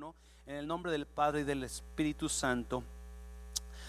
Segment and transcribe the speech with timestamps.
[0.00, 0.14] 1,
[0.46, 2.82] en el nombre del Padre y del Espíritu Santo,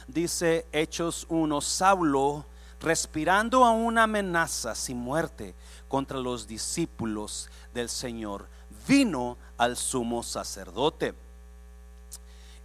[0.07, 2.45] dice Hechos 1, Saulo,
[2.81, 5.55] respirando a una amenaza sin muerte
[5.87, 8.45] contra los discípulos del Señor,
[8.85, 11.13] vino al sumo sacerdote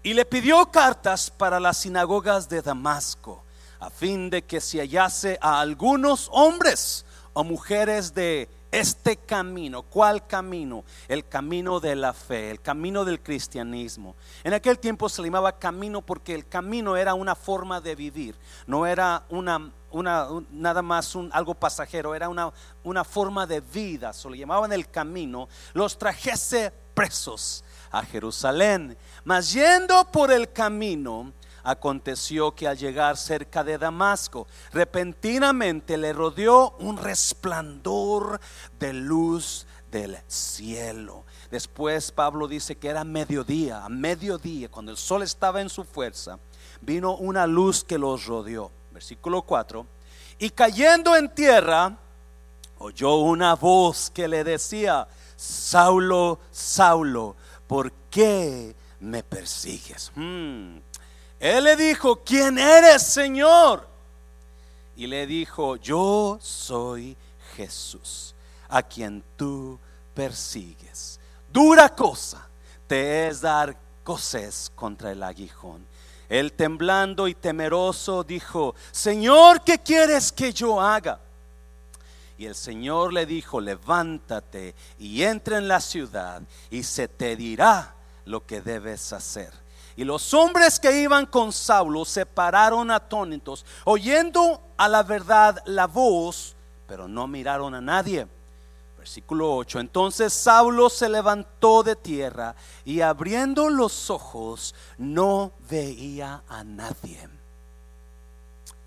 [0.02, 3.44] y le pidió cartas para las sinagogas de Damasco,
[3.78, 8.48] a fin de que se hallase a algunos hombres o mujeres de
[8.80, 9.82] este camino.
[9.82, 10.84] ¿Cuál camino?
[11.08, 14.16] El camino de la fe, el camino del cristianismo.
[14.44, 18.36] En aquel tiempo se llamaba camino porque el camino era una forma de vivir,
[18.66, 22.52] no era una, una nada más un, algo pasajero, era una,
[22.84, 24.12] una forma de vida.
[24.12, 25.48] Se lo llamaban el camino.
[25.72, 28.96] Los trajese presos a Jerusalén.
[29.24, 31.32] Mas yendo por el camino,
[31.68, 38.40] Aconteció que al llegar cerca de Damasco, repentinamente le rodeó un resplandor
[38.78, 41.24] de luz del cielo.
[41.50, 46.38] Después Pablo dice que era mediodía, a mediodía, cuando el sol estaba en su fuerza,
[46.80, 48.70] vino una luz que los rodeó.
[48.92, 49.84] Versículo 4.
[50.38, 51.98] Y cayendo en tierra,
[52.78, 57.34] oyó una voz que le decía, Saulo, Saulo,
[57.66, 60.12] ¿por qué me persigues?
[60.14, 60.78] Hmm.
[61.38, 63.86] Él le dijo, ¿quién eres, Señor?
[64.96, 67.16] Y le dijo, yo soy
[67.56, 68.34] Jesús,
[68.68, 69.78] a quien tú
[70.14, 71.20] persigues.
[71.52, 72.46] Dura cosa
[72.86, 75.84] te es dar coces contra el aguijón.
[76.28, 81.20] Él temblando y temeroso dijo, Señor, ¿qué quieres que yo haga?
[82.38, 87.94] Y el Señor le dijo, levántate y entra en la ciudad y se te dirá
[88.24, 89.65] lo que debes hacer.
[89.96, 95.86] Y los hombres que iban con Saulo se pararon atónitos, oyendo a la verdad la
[95.86, 96.54] voz,
[96.86, 98.26] pero no miraron a nadie.
[98.98, 99.80] Versículo 8.
[99.80, 107.28] Entonces Saulo se levantó de tierra y abriendo los ojos no veía a nadie.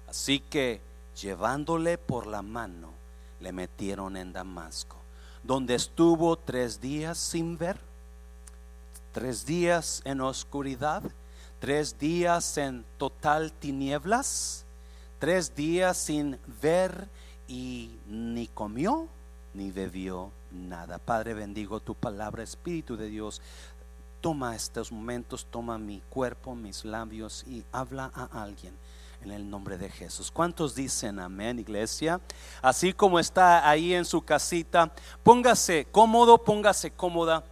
[0.08, 0.82] Así que
[1.20, 2.92] llevándole por la mano,
[3.40, 4.98] le metieron en Damasco,
[5.44, 7.89] donde estuvo tres días sin ver
[9.12, 11.04] tres días en oscuridad,
[11.60, 14.66] tres días en total tinieblas,
[15.20, 17.08] tres días sin ver
[17.48, 19.08] y ni comió
[19.54, 20.98] ni bebió nada.
[21.00, 23.42] Padre, bendigo tu palabra, Espíritu de Dios.
[24.22, 28.74] Toma estos momentos, toma mi cuerpo, mis labios y habla a alguien
[29.22, 30.32] en el nombre de Jesús.
[30.32, 32.22] ¿Cuántos dicen amén, iglesia?
[32.62, 34.92] Así como está ahí en su casita,
[35.24, 37.44] póngase cómodo, póngase cómoda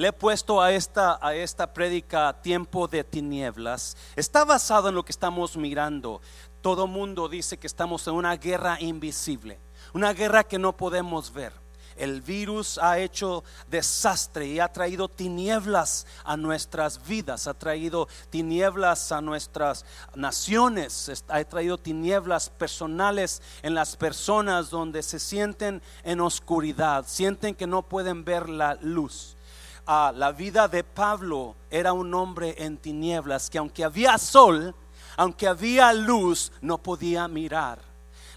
[0.00, 5.04] le he puesto a esta, a esta prédica tiempo de tinieblas, está basado en lo
[5.04, 6.22] que estamos mirando.
[6.62, 9.58] Todo mundo dice que estamos en una guerra invisible,
[9.92, 11.52] una guerra que no podemos ver.
[11.98, 19.12] El virus ha hecho desastre y ha traído tinieblas a nuestras vidas, ha traído tinieblas
[19.12, 19.84] a nuestras
[20.14, 27.66] naciones, ha traído tinieblas personales en las personas donde se sienten en oscuridad, sienten que
[27.66, 29.36] no pueden ver la luz
[29.86, 34.74] la vida de Pablo era un hombre en tinieblas que aunque había sol,
[35.16, 37.90] aunque había luz, no podía mirar.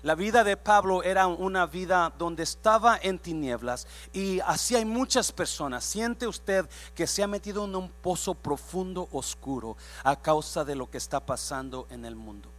[0.03, 5.31] La vida de Pablo era una vida donde estaba en tinieblas y así hay muchas
[5.31, 5.85] personas.
[5.85, 10.91] Siente usted que se ha metido en un pozo profundo, oscuro, a causa de lo
[10.91, 12.49] que está pasando en el mundo.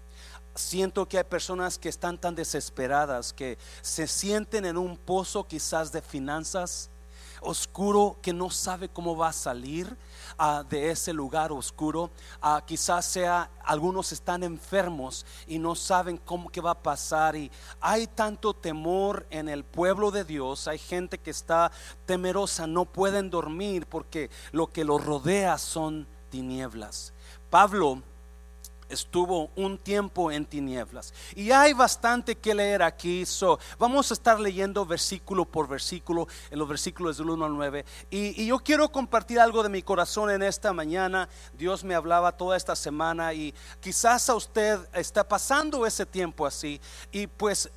[0.54, 5.92] Siento que hay personas que están tan desesperadas que se sienten en un pozo quizás
[5.92, 6.88] de finanzas,
[7.44, 9.96] oscuro que no sabe cómo va a salir
[10.38, 12.10] ah, de ese lugar oscuro.
[12.40, 17.50] Ah, quizás sea algunos están enfermos y no saben cómo que va a pasar y
[17.80, 20.68] hay tanto temor en el pueblo de Dios.
[20.68, 21.70] Hay gente que está
[22.06, 27.12] temerosa, no pueden dormir porque lo que los rodea son tinieblas.
[27.50, 28.02] Pablo
[28.94, 31.12] estuvo un tiempo en tinieblas.
[31.36, 33.26] Y hay bastante que leer aquí.
[33.26, 37.84] So, vamos a estar leyendo versículo por versículo, en los versículos del 1 al 9.
[38.10, 41.28] Y, y, yo quiero compartir algo de mi corazón en esta mañana.
[41.58, 46.80] Dios me hablaba toda esta semana y quizás a usted está pasando ese tiempo así.
[47.12, 47.70] Y pues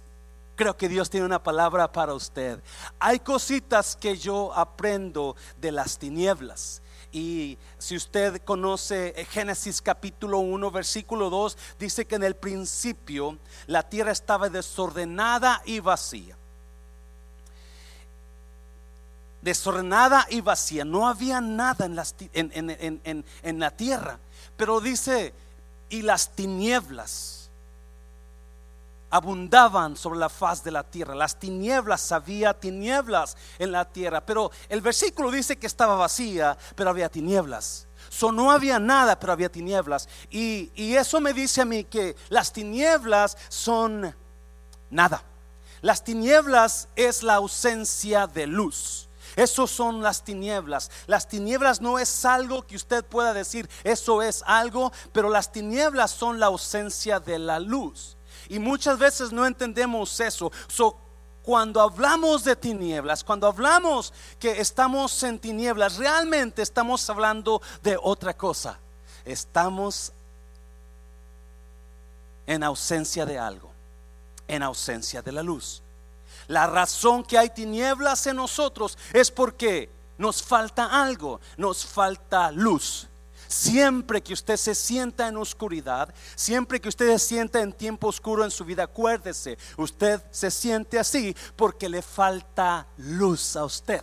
[0.55, 2.61] creo que Dios tiene una palabra para usted.
[2.99, 6.81] Hay cositas que yo aprendo de las tinieblas
[7.11, 13.83] y si usted conoce Génesis capítulo 1, versículo 2, dice que en el principio la
[13.83, 16.35] tierra estaba desordenada y vacía.
[19.41, 20.83] Desordenada y vacía.
[20.83, 21.85] No había nada
[22.33, 24.19] en, en la tierra.
[24.57, 25.33] Pero dice,
[25.89, 27.36] y las tinieblas
[29.09, 31.15] abundaban sobre la faz de la tierra.
[31.15, 34.25] Las tinieblas, había tinieblas en la tierra.
[34.25, 37.87] Pero el versículo dice que estaba vacía, pero había tinieblas.
[38.09, 40.07] So, no había nada, pero había tinieblas.
[40.29, 44.15] Y, y eso me dice a mí que las tinieblas son
[44.89, 45.23] nada.
[45.81, 49.07] Las tinieblas es la ausencia de luz.
[49.35, 50.89] Eso son las tinieblas.
[51.05, 56.09] Las tinieblas no es algo que usted pueda decir, eso es algo, pero las tinieblas
[56.09, 58.16] son la ausencia de la luz.
[58.49, 60.51] Y muchas veces no entendemos eso.
[61.43, 68.35] cuando hablamos de tinieblas, cuando hablamos que estamos en tinieblas, realmente estamos hablando de otra
[68.35, 68.77] cosa.
[69.23, 70.11] Estamos
[72.45, 73.71] en ausencia de algo,
[74.47, 75.81] en ausencia de la luz.
[76.47, 83.07] La razón que hay tinieblas en nosotros es porque nos falta algo, nos falta luz.
[83.47, 88.43] Siempre que usted se sienta en oscuridad, siempre que usted se sienta en tiempo oscuro
[88.43, 94.01] en su vida, acuérdese, usted se siente así porque le falta luz a usted.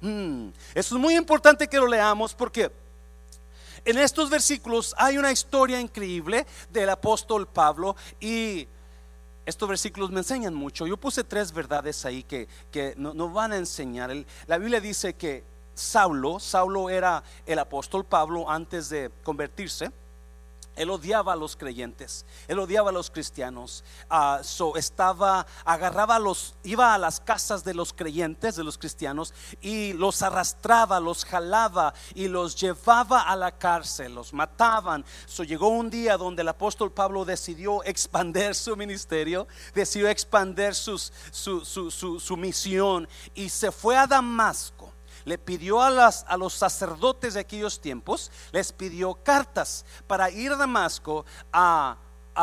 [0.00, 2.70] Mm, eso es muy importante que lo leamos porque
[3.84, 8.66] en estos versículos hay una historia increíble del apóstol Pablo y
[9.46, 10.86] estos versículos me enseñan mucho.
[10.86, 14.10] Yo puse tres verdades ahí que, que nos van a enseñar.
[14.46, 15.44] la Biblia dice que
[15.76, 19.92] Saulo, Saulo era el apóstol Pablo antes de convertirse.
[20.74, 23.82] Él odiaba a los creyentes, él odiaba a los cristianos.
[24.10, 29.32] Uh, so estaba, agarraba los, iba a las casas de los creyentes, de los cristianos,
[29.62, 35.04] y los arrastraba, los jalaba y los llevaba a la cárcel, los mataban.
[35.24, 41.10] So llegó un día donde el apóstol Pablo decidió expandir su ministerio, decidió expandir sus,
[41.30, 44.85] su, su, su, su misión y se fue a Damasco
[45.26, 50.56] le pidió a, a los sacerdotes de aquellos tiempos, les pidió cartas para ir a
[50.56, 51.98] Damasco a,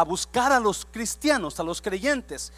[0.06, 2.51] buscar a los cristianos, a los creyentes,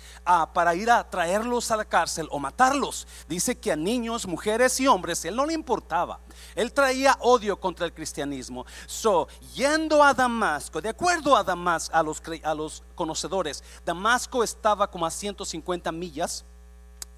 [0.54, 3.06] para ir a traerlos a la cárcel o matarlos.
[3.28, 6.22] Dice que a niños, mujeres y hombres, él no le importaba.
[6.56, 8.66] Él traía odio contra el cristianismo.
[8.88, 12.00] So, yendo a Damasco, de acuerdo a Damasco, a
[12.50, 16.46] a los conocedores, Damasco estaba como a 150 millas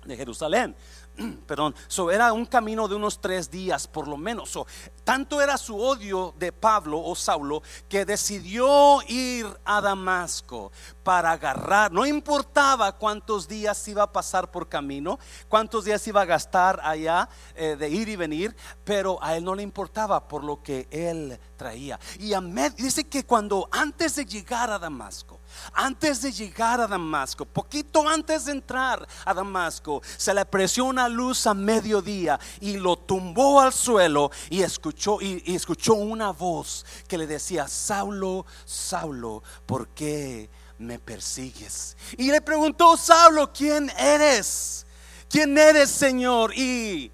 [0.08, 0.76] de Jerusalén.
[1.48, 4.50] perdón, so era un camino de unos tres días por lo menos.
[4.50, 4.68] So,
[5.04, 10.72] tanto era su odio de Pablo o Saulo que decidió ir a Damasco
[11.04, 16.26] para agarrar, no importaba cuántos días iba a pasar por camino, cuántos días iba a
[16.26, 20.62] gastar allá eh, de ir y venir, pero a él no le importaba por lo
[20.62, 22.00] que él traía.
[22.20, 22.34] Y
[22.76, 25.40] dice que cuando antes de llegar a Damasco,
[25.74, 31.08] antes de llegar a Damasco, poquito antes de entrar a Damasco, se le apreció una
[31.10, 37.18] luz a mediodía y lo tumbó al suelo y escuchó y, escuchó una voz que
[37.18, 40.50] le decía, "Saulo, Saulo, ¿por qué
[40.80, 44.86] me persigues?" Y le preguntó Saulo, "¿Quién eres?
[45.30, 47.12] ¿Quién eres, Señor?" Y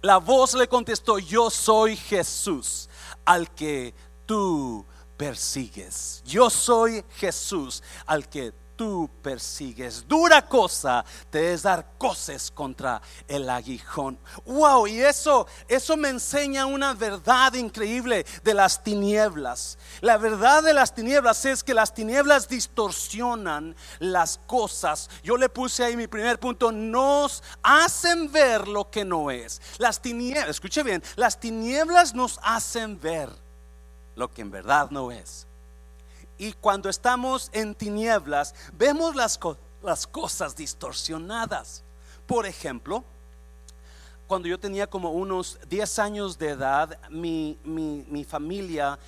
[0.00, 2.88] la voz le contestó, "Yo soy Jesús,
[3.24, 3.94] al que
[4.26, 4.84] tú
[5.22, 6.20] persigues.
[6.26, 10.04] Yo soy Jesús al que tú persigues.
[10.08, 14.18] Dura cosa te es dar cosas contra el aguijón.
[14.44, 19.78] Wow, y eso eso me enseña una verdad increíble de las tinieblas.
[20.00, 25.08] La verdad de las tinieblas es que las tinieblas distorsionan las cosas.
[25.22, 29.62] Yo le puse ahí mi primer punto, nos hacen ver lo que no es.
[29.78, 33.41] Las tinieblas, escuche bien, las tinieblas nos hacen ver
[34.16, 35.46] lo que en verdad no es.
[36.38, 39.38] Y cuando estamos en tinieblas, vemos las,
[39.82, 41.84] las cosas distorsionadas.
[42.26, 43.04] Por ejemplo,
[44.26, 48.98] cuando yo tenía como unos 10 años de edad, mi, mi, familia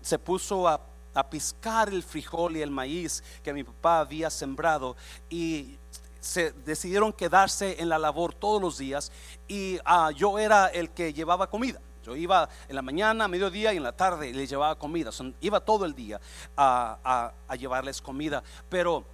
[0.00, 0.80] se puso a,
[1.14, 4.96] a, piscar el frijol y el maíz que mi papá había sembrado
[5.30, 5.78] y
[6.20, 9.10] se decidieron quedarse en la labor todos los días
[9.48, 11.80] y ah, yo era el que llevaba comida.
[12.04, 15.10] Yo iba en la mañana, mediodía y en la tarde y les llevaba comida.
[15.40, 16.20] iba todo el día
[16.56, 18.42] a, llevarles comida.
[18.68, 19.04] Pero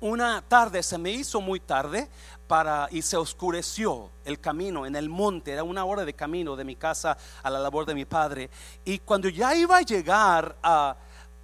[0.00, 2.08] una tarde se me hizo muy tarde
[2.48, 5.52] para y se oscureció el camino en el monte.
[5.52, 8.50] Era una hora de camino de mi casa a la labor de mi padre.
[8.84, 10.96] Y cuando ya iba a llegar a,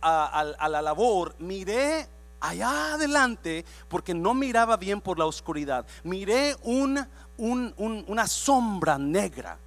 [0.02, 2.08] la labor, miré
[2.40, 5.86] allá adelante porque no miraba bien por la oscuridad.
[6.02, 9.58] Miré una sombra negra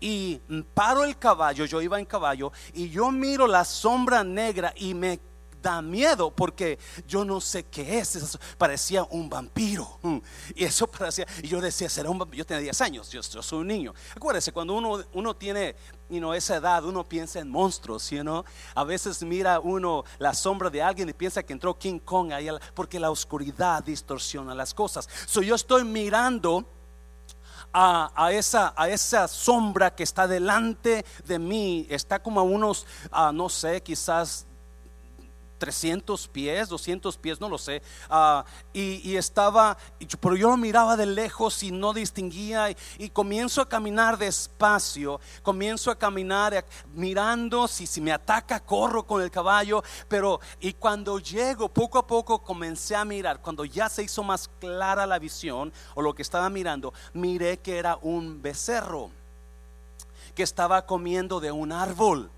[0.00, 0.40] y
[0.74, 5.20] paro el caballo, yo iba en caballo, y yo miro la sombra negra y me
[5.62, 8.38] da miedo porque yo no sé qué es.
[8.56, 9.98] Parecía un vampiro.
[10.02, 10.18] Mm.
[10.54, 12.38] Y eso parecía, y yo decía, será un vampiro.
[12.38, 13.94] Yo tenía 10 años, yo, soy un niño.
[14.14, 15.76] Acuérdese, cuando uno, uno tiene
[16.34, 18.44] esa edad, uno piensa en monstruos, you know?
[18.74, 22.48] A veces mira uno la sombra de alguien y piensa que entró King Kong ahí,
[22.74, 25.08] porque la oscuridad distorsiona las cosas.
[25.26, 26.77] So yo estoy mirando
[27.72, 33.30] a, esa, a esa sombra que está delante de mí, está como a unos, ah,
[33.32, 34.47] no sé, quizás
[35.58, 37.82] 300 pies, 200 pies, no lo sé.
[38.08, 39.76] Ah, y, estaba,
[40.20, 42.70] pero yo lo miraba de lejos y no distinguía.
[42.98, 49.22] Y, comienzo a caminar despacio, comienzo a caminar mirando si, si me ataca, corro con
[49.22, 49.82] el caballo.
[50.08, 53.40] Pero, y cuando llego, poco a poco comencé a mirar.
[53.40, 57.78] Cuando ya se hizo más clara la visión o lo que estaba mirando, miré que
[57.78, 59.10] era un becerro
[60.34, 62.30] que estaba comiendo de un árbol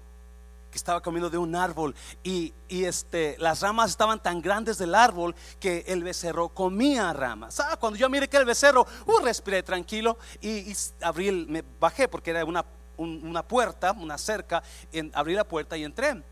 [0.70, 5.34] que estaba comiendo de un árbol y, este, las ramas estaban tan grandes del árbol
[5.58, 7.60] que el becerro comía ramas.
[7.60, 10.72] Ah, cuando yo miré que el becerro, uh, respiré tranquilo y,
[11.02, 12.64] abrí, me bajé porque era una,
[12.96, 14.62] una puerta, una cerca,
[14.92, 16.22] en, abrí la puerta y entré.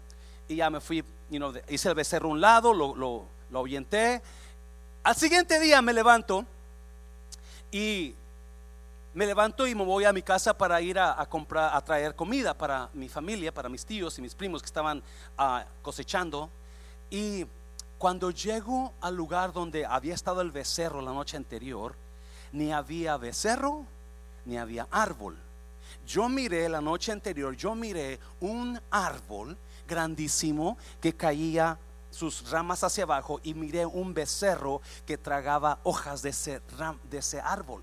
[0.47, 1.05] Y ya me fui,
[1.69, 4.23] hice el becerro a un lado, lo, lo, lo ahuyenté.
[5.03, 6.45] Al siguiente día me levanto
[7.71, 8.15] y
[9.19, 12.55] me levanto y me voy a mi casa para ir a, comprar, a traer comida
[12.55, 15.03] para mi familia, para mis tíos y mis primos que estaban
[15.37, 16.49] ah, cosechando.
[17.11, 17.45] Y
[17.99, 21.97] cuando llego al lugar donde había estado el becerro la noche anterior,
[22.53, 23.87] ni había becerro,
[24.45, 25.37] ni había árbol.
[26.07, 29.57] Yo miré la noche anterior, yo miré un árbol
[29.89, 31.77] grandísimo que caía
[32.13, 36.63] sus ramas hacia abajo y miré un becerro que tragaba hojas de ese,
[37.11, 37.83] de ese árbol.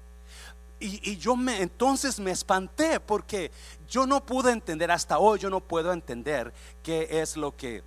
[0.86, 3.52] Y, yo me entonces me espanté porque
[3.90, 7.84] yo no pude entender hasta hoy yo no puedo entender qué es lo que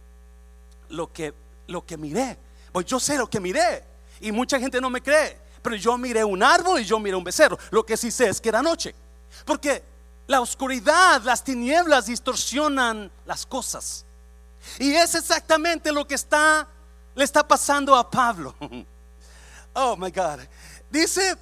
[0.88, 1.32] lo que
[1.66, 2.36] lo que miré.
[2.72, 3.84] Pues yo sé lo que miré
[4.20, 7.24] y mucha gente no me cree, pero yo miré un árbol y yo miré un
[7.24, 7.58] becerro.
[7.70, 8.94] Lo que sí sé es que era noche.
[9.44, 9.82] Porque
[10.26, 14.04] la oscuridad, las tinieblas distorsionan las cosas.
[14.78, 16.66] Y es exactamente lo que está
[17.14, 18.54] le está pasando a Pablo.
[19.80, 20.40] Oh my God.
[20.90, 21.36] Dice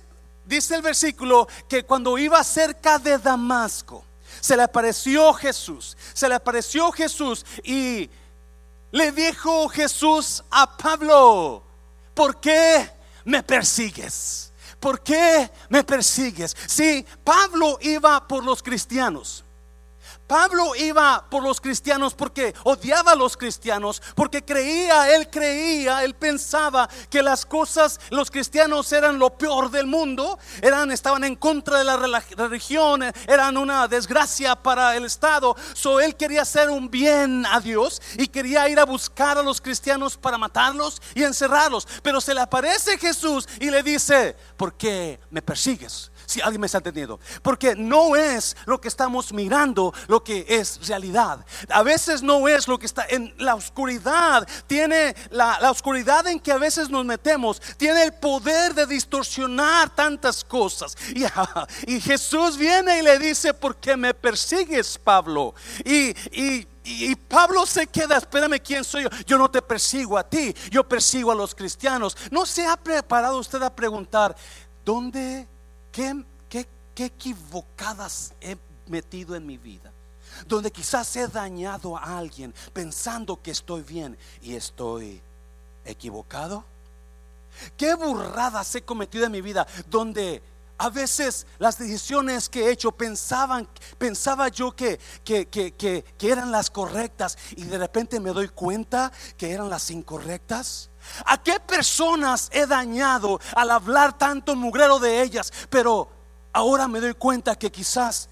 [0.46, 4.04] dice el versículo que cuando iba cerca de Damasco,
[4.40, 8.08] se le apareció Jesús, se le apareció Jesús y
[8.92, 11.62] le dijo Jesús a Pablo,
[12.14, 12.88] ¿por qué
[13.24, 14.52] me persigues?
[14.78, 16.56] ¿Por qué me persigues?
[16.66, 19.44] Si Pablo iba por los cristianos,
[20.26, 26.14] Pablo iba por los cristianos porque odiaba a los cristianos, porque creía, él creía, él
[26.14, 31.78] pensaba que las cosas, los cristianos eran lo peor del mundo, eran, estaban en contra
[31.78, 35.56] de la religión, eran una desgracia para el Estado.
[35.74, 39.60] So él quería hacer un bien a Dios y quería ir a buscar a los
[39.60, 41.86] cristianos para matarlos y encerrarlos.
[42.02, 46.10] Pero se le aparece Jesús y le dice, ¿por qué me persigues?
[46.26, 47.20] Si alguien me está entendiendo.
[47.42, 51.44] Porque no es lo que estamos mirando lo que es realidad.
[51.70, 54.46] A veces no es lo que está en la oscuridad.
[54.66, 57.60] Tiene la, oscuridad en que a veces nos metemos.
[57.76, 60.96] Tiene el poder de distorsionar tantas cosas.
[61.14, 61.24] Y,
[61.86, 65.54] y Jesús viene y le dice, ¿por qué me persigues, Pablo?
[65.84, 69.08] Y, y y, Pablo se queda, espérame, ¿quién soy yo?
[69.26, 72.16] Yo no te persigo a ti, yo persigo a los cristianos.
[72.30, 74.36] ¿No se ha preparado usted a preguntar,
[74.84, 75.48] ¿dónde
[75.96, 79.90] ¿Qué, equivocadas he metido en mi vida?
[80.46, 85.22] Donde quizás he dañado a alguien pensando que estoy bien y estoy
[85.86, 86.64] equivocado.
[87.78, 90.42] ¿Qué burradas he cometido en mi vida donde
[90.76, 96.50] a veces las decisiones que he hecho pensaban, pensaba yo que, que, que, que, eran
[96.52, 100.90] las correctas y de repente me doy cuenta que eran las incorrectas?
[101.24, 105.52] ¿A qué personas he dañado al hablar tanto mugrero de ellas?
[105.70, 106.08] Pero
[106.52, 108.28] ahora me doy cuenta que quizás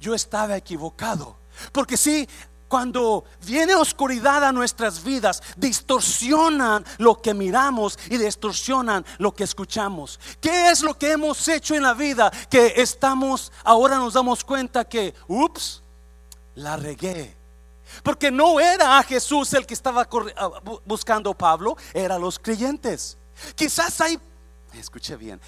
[0.00, 1.36] yo estaba equivocado.
[1.72, 2.28] Porque si
[2.68, 10.20] cuando viene oscuridad a nuestras vidas, distorsionan lo que miramos y distorsionan lo que escuchamos.
[10.40, 14.84] ¿Qué es lo que hemos hecho en la vida que estamos, ahora nos damos cuenta
[14.84, 15.82] que, ups,
[16.54, 17.37] la regué?
[18.02, 20.50] Porque no era a Jesús el que estaba ah,
[20.84, 23.16] buscando Pablo, eran los creyentes.
[23.54, 24.18] Quizás hay,
[24.74, 25.40] escuche bien,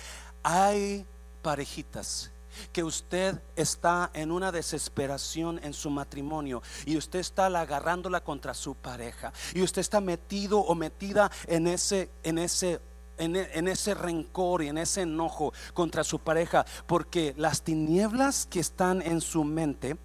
[0.43, 1.05] hay
[1.43, 2.31] parejitas
[2.73, 8.75] que usted está en una desesperación en su matrimonio y usted está agarrándola contra su
[8.75, 12.81] pareja y usted está metido o metida en ese en ese
[13.19, 18.61] en, en, ese rencor y en ese enojo contra su pareja porque las tinieblas que
[18.61, 19.97] están en su mente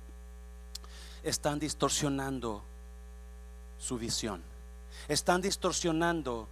[1.26, 2.64] están distorsionando
[3.78, 4.42] su visión.
[5.10, 6.48] están distorsionando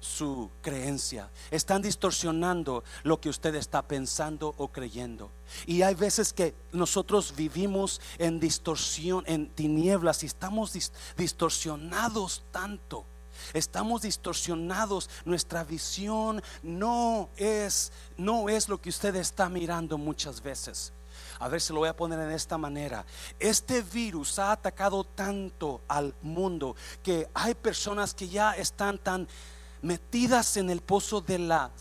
[0.00, 5.30] su creencia, están distorsionando lo que usted está pensando o creyendo.
[5.66, 10.76] Y hay veces que nosotros vivimos en distorsión, en tinieblas y estamos
[11.16, 13.04] distorsionados tanto.
[13.52, 20.92] Estamos distorsionados, nuestra visión no es no es lo que usted está mirando muchas veces.
[21.38, 23.04] A ver si lo voy a poner en esta manera.
[23.38, 29.28] Este virus ha atacado tanto al mundo que hay personas que ya están tan
[29.82, 31.38] metidas en el pozo de,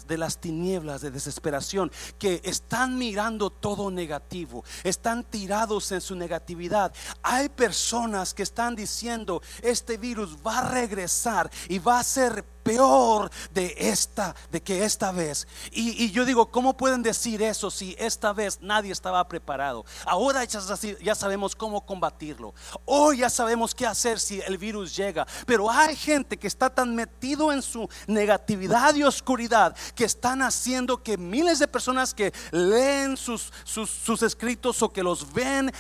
[0.07, 6.93] de las tinieblas, de desesperación, que están mirando todo negativo, están tirados en su negatividad.
[7.24, 13.29] Hay personas que están diciendo, este virus va a regresar y va a ser peor
[13.53, 15.48] de esta, de que esta vez.
[15.72, 19.86] Y, yo digo, ¿cómo pueden decir eso si esta vez nadie estaba preparado?
[20.03, 22.55] Ahora ya, sabemos cómo combatirlo.
[22.86, 25.27] Hoy ya sabemos qué hacer si el virus llega.
[25.45, 31.03] Pero hay gente que está tan metido en su negatividad y oscuridad que están haciendo
[31.03, 35.72] que miles de personas que leen sus, sus, sus escritos o que los ven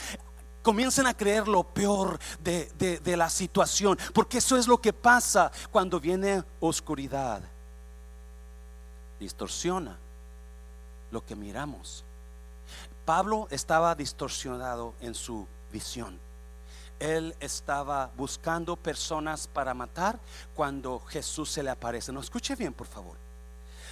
[0.65, 5.99] comiencen a creer lo peor de, la situación, porque eso es lo que pasa cuando
[5.99, 7.43] viene oscuridad.
[9.19, 9.95] Distorsiona
[11.11, 12.03] lo que miramos.
[13.05, 16.19] Pablo estaba distorsionado en su visión.
[16.97, 20.17] Él estaba buscando personas para matar
[20.55, 22.11] cuando Jesús se le aparece.
[22.11, 23.17] No escuche bien, por favor.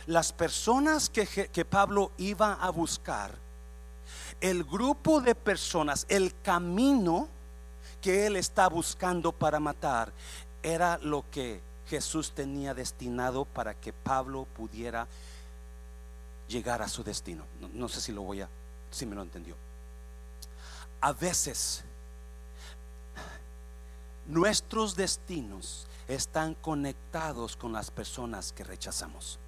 [0.08, 3.44] Las personas que, que Pablo iba a buscar
[4.44, 7.30] el grupo de personas, el camino
[8.02, 10.12] que él está buscando para matar,
[10.62, 15.08] era lo que Jesús tenía destinado para que Pablo pudiera
[16.50, 17.46] llegar a su destino.
[17.74, 18.50] No, sé si lo voy a,
[18.92, 19.56] si me lo entendió.
[21.00, 21.86] A veces
[24.28, 29.40] nuestros destinos están conectados con las personas que rechazamos.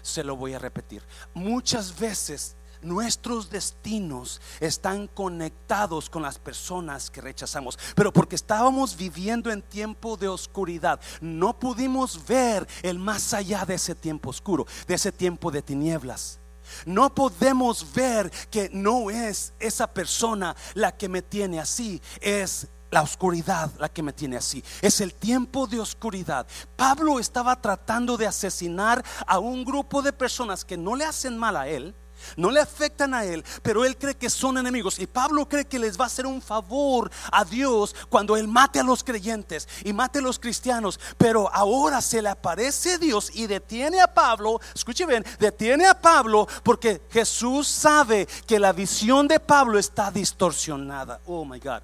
[0.00, 1.02] Se lo voy a repetir.
[1.34, 9.50] Muchas veces Nuestros destinos están conectados con las personas que rechazamos, pero porque estábamos viviendo
[9.50, 14.94] en tiempo de oscuridad, no pudimos ver el más allá de ese tiempo oscuro, de
[14.94, 16.38] ese tiempo de tinieblas.
[16.84, 23.02] No podemos ver que no es esa persona la que me tiene así, es la
[23.02, 24.62] oscuridad la que me tiene así.
[24.80, 26.46] Es el tiempo de oscuridad.
[26.76, 31.56] Pablo estaba tratando de asesinar a un grupo de personas que no le hacen mal
[31.56, 31.94] a él
[32.36, 34.98] no le afectan a él, pero él cree que son enemigos.
[34.98, 38.80] Y Pablo cree que les va a hacer un favor a Dios cuando él mate
[38.80, 40.98] a los creyentes y mate a los cristianos.
[41.16, 44.60] Pero ahora se le aparece Dios y detiene a Pablo.
[44.74, 51.20] Escuche bien, detiene a Pablo porque Jesús sabe que la visión de Pablo está distorsionada.
[51.26, 51.82] Oh my God.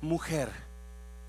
[0.00, 0.63] Mujer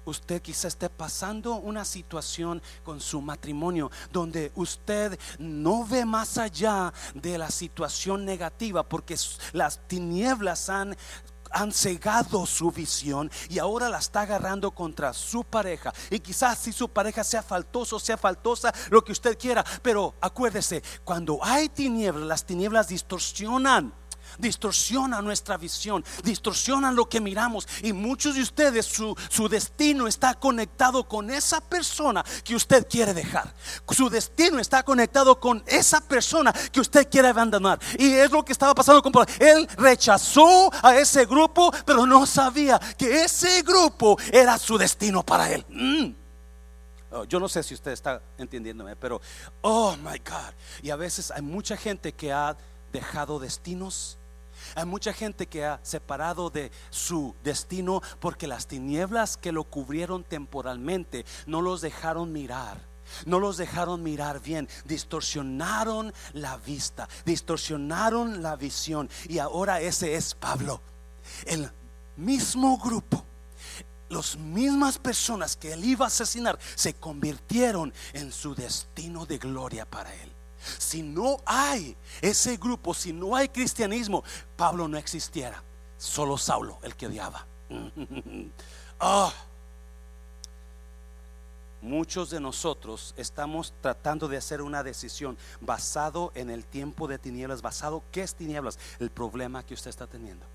[0.05, 6.93] usted quizá esté pasando una situación con su matrimonio donde usted no ve más allá
[7.13, 9.15] de la situación negativa porque
[9.53, 10.95] las tinieblas han
[11.51, 15.93] han cegado su visión y ahora la está agarrando contra su pareja.
[16.09, 19.63] Y quizás si su pareja sea faltoso, sea faltosa, lo que usted quiera.
[19.81, 23.93] Pero acuérdese, cuando hay tinieblas, las tinieblas distorsionan
[24.37, 27.67] distorsiona nuestra visión, distorsionan lo que miramos.
[27.81, 33.13] Y muchos de ustedes, su, su destino está conectado con esa persona que usted quiere
[33.13, 33.53] dejar.
[33.89, 37.79] Su destino está conectado con esa persona que usted quiere abandonar.
[37.97, 39.13] Y es lo que estaba pasando con.
[39.39, 45.51] Él rechazó a ese grupo, pero no sabía que ese grupo era su destino para
[45.51, 45.65] él.
[45.69, 46.25] Mm.
[47.11, 49.21] Oh, yo no sé si usted está entendiéndome, pero
[49.61, 50.53] oh my God.
[50.81, 52.57] Y a veces hay mucha gente que ha
[52.91, 54.17] dejado destinos
[54.75, 60.23] hay mucha gente que ha separado de su destino porque las tinieblas que lo cubrieron
[60.23, 62.77] temporalmente no los dejaron mirar.
[63.25, 69.09] No los dejaron mirar bien, distorsionaron la vista, distorsionaron la visión.
[69.29, 70.81] Y ahora ese es Pablo.
[71.45, 71.71] El
[72.17, 73.23] mismo grupo
[74.09, 79.85] las mismas personas que él iba a asesinar se convirtieron en su destino de gloria
[79.85, 80.34] para él.
[80.77, 84.23] Si no hay ese grupo, si no hay cristianismo,
[84.55, 85.61] Pablo no existiera.
[85.97, 87.45] Solo Saulo, el que odiaba.
[88.97, 89.33] Ah.
[91.81, 97.61] Muchos de nosotros estamos tratando de hacer una decisión basado en el tiempo de tinieblas,
[97.61, 100.45] basado qué es tinieblas, el problema que usted está teniendo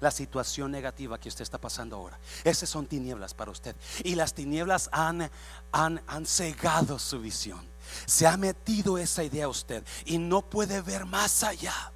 [0.00, 2.18] la situación negativa que usted está pasando ahora.
[2.42, 3.76] Esas son tinieblas para usted.
[4.02, 5.30] Y las tinieblas han,
[5.72, 7.69] han, han cegado su visión.
[8.06, 11.92] Se ha metido esa idea a usted y no puede ver más allá.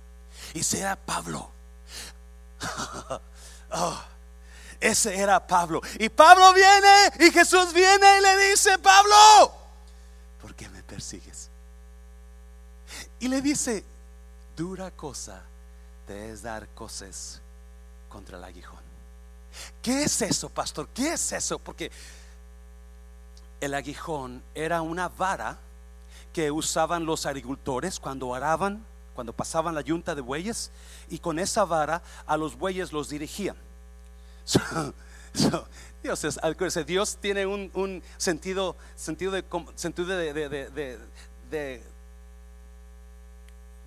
[0.53, 1.51] Y sea Pablo.
[3.71, 4.03] Oh,
[4.81, 5.81] Ese era Pablo.
[5.99, 9.55] Y Pablo viene y Jesús viene y le dice, Pablo,
[10.43, 11.49] ¿por qué me persigues?
[13.19, 13.83] Y le dice,
[14.55, 15.43] dura cosa
[16.07, 17.41] te es dar cosas
[18.11, 18.83] contra el aguijón.
[19.81, 20.89] ¿Qué es eso, pastor?
[20.93, 21.59] ¿Qué es eso?
[21.59, 21.91] Porque
[23.61, 25.57] el aguijón era una vara
[26.35, 30.71] que usaban los agricultores cuando araban, cuando pasaban la yunta de bueyes,
[31.09, 33.57] y con esa vara a los bueyes los dirigían.
[36.03, 36.39] Dios, es,
[36.87, 39.45] Dios tiene un, sentido, sentido de,
[39.77, 41.01] sentido de,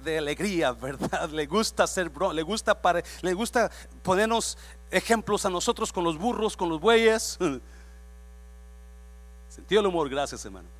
[0.03, 1.29] de, alegría, ¿verdad?
[1.29, 3.69] Le gusta hacer le gusta para, le gusta
[4.03, 4.57] ponernos
[4.89, 7.37] ejemplos a nosotros con los burros, con los bueyes.
[9.49, 10.76] Sentido el humor, gracias hermano.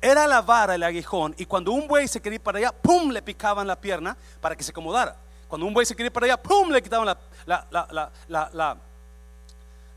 [0.00, 3.10] Era la vara el aguijón y cuando un buey se quería ir para allá, ¡pum!
[3.10, 5.16] le picaban la pierna para que se acomodara.
[5.48, 6.70] Cuando un buey se quería ir para allá, ¡pum!
[6.70, 8.78] le quitaban la,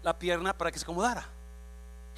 [0.01, 1.27] la, pierna para que se acomodara.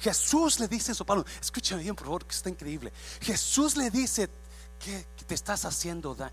[0.00, 2.92] Jesús le dice eso, Pablo, escúchame bien por favor, que está increíble.
[3.20, 4.30] Jesús le dice
[4.78, 6.32] que, te estás haciendo daño.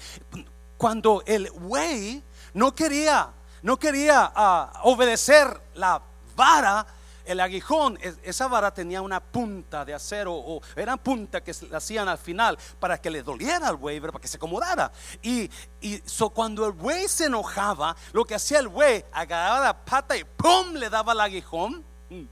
[0.78, 3.30] Cuando el buey no quería,
[3.62, 6.02] no quería ah, obedecer la
[6.36, 6.86] vara,
[7.26, 12.08] el aguijón, esa vara tenía una punta de acero o era punta que se hacían
[12.08, 14.92] al final para que le doliera al buey, para que se acomodara.
[15.22, 15.50] Y,
[15.82, 16.02] y
[16.34, 20.74] cuando el buey se enojaba, lo que hacía el buey, agarraba la pata y ¡pum!
[20.74, 21.84] le daba el aguijón.
[22.10, 22.26] Mm.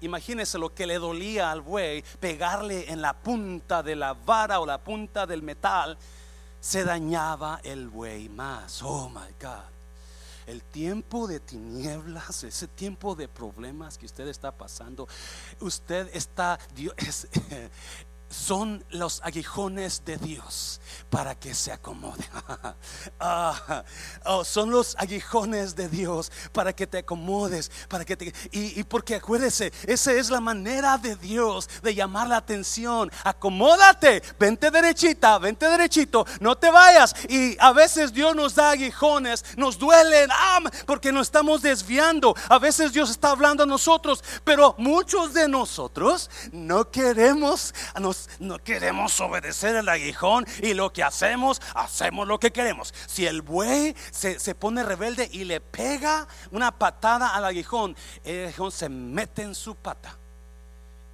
[0.00, 4.66] Imagínese lo que le dolía al buey, pegarle en la punta de la vara o
[4.66, 5.98] la punta del metal,
[6.60, 8.82] se dañaba el buey más.
[8.82, 9.77] Oh my God
[10.48, 15.06] el tiempo de tinieblas, ese tiempo de problemas que usted está pasando,
[15.60, 16.94] usted está, Dios,
[18.28, 22.24] son los aguijones de Dios para que se acomode.
[23.20, 23.84] Ah,
[24.26, 28.84] oh, son los aguijones de Dios para que te acomodes, para que te y, y,
[28.84, 33.10] porque acuérdese, esa es la manera de Dios de llamar la atención.
[33.24, 37.14] Acomódate, vente derechita, vente derechito, no te vayas.
[37.28, 40.30] Y a veces Dios nos da aguijones, nos duelen,
[40.86, 42.34] porque nos estamos desviando.
[42.48, 48.58] A veces Dios está hablando a nosotros, pero muchos de nosotros no queremos nos no
[48.58, 52.94] queremos obedecer el aguijón y lo que hacemos, hacemos lo que queremos.
[53.06, 58.46] Si el buey se, se pone rebelde y le pega una patada al aguijón, el
[58.46, 60.16] aguijón se mete en su pata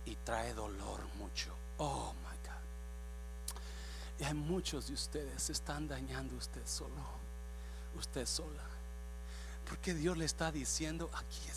[0.06, 1.54] y trae dolor mucho.
[1.78, 3.60] Oh my God.
[4.20, 7.02] Y hay muchos de ustedes se están dañando usted solo,
[7.98, 8.62] usted sola.
[9.68, 11.48] Porque Dios le está diciendo, aquí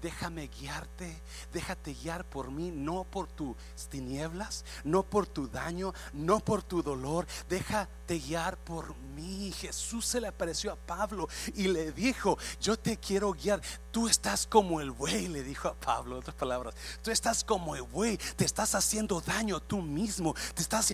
[0.00, 3.56] déjame guiarte, déjate guiar por mí, no por tus
[3.88, 9.52] tinieblas, no por tu daño, no por tu dolor, déjate guiar por mí.
[9.52, 14.46] Jesús se le apareció a Pablo y le dijo, yo te quiero guiar, tú estás
[14.46, 18.44] como el buey, le dijo a Pablo, otras palabras, tú estás como el buey, te
[18.44, 20.92] estás haciendo daño tú mismo, te estás...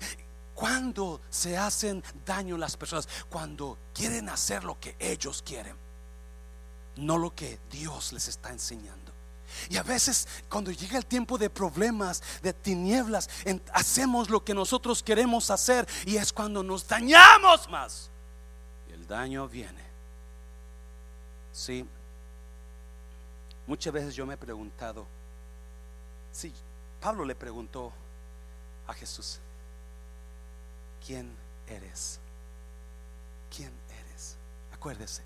[0.54, 5.74] Cuando se hacen daño las personas, cuando quieren hacer lo que ellos quieren
[7.00, 9.10] no lo que Dios les está enseñando.
[9.68, 13.28] Y a veces cuando llega el tiempo de problemas, de tinieblas,
[13.72, 18.10] hacemos lo que nosotros queremos hacer y es cuando nos dañamos más.
[18.88, 19.82] Y el daño viene.
[21.52, 21.84] Sí.
[23.66, 25.06] Muchas veces yo me he preguntado,
[26.32, 26.52] si
[27.00, 27.92] Pablo le preguntó
[28.86, 29.38] a Jesús,
[31.04, 31.34] ¿quién
[31.68, 32.18] eres?
[33.54, 34.36] ¿Quién eres?
[34.72, 35.22] Acuérdese,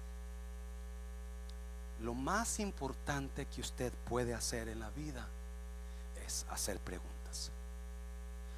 [2.04, 5.26] lo más importante que usted puede hacer en la vida
[6.26, 7.50] es hacer preguntas.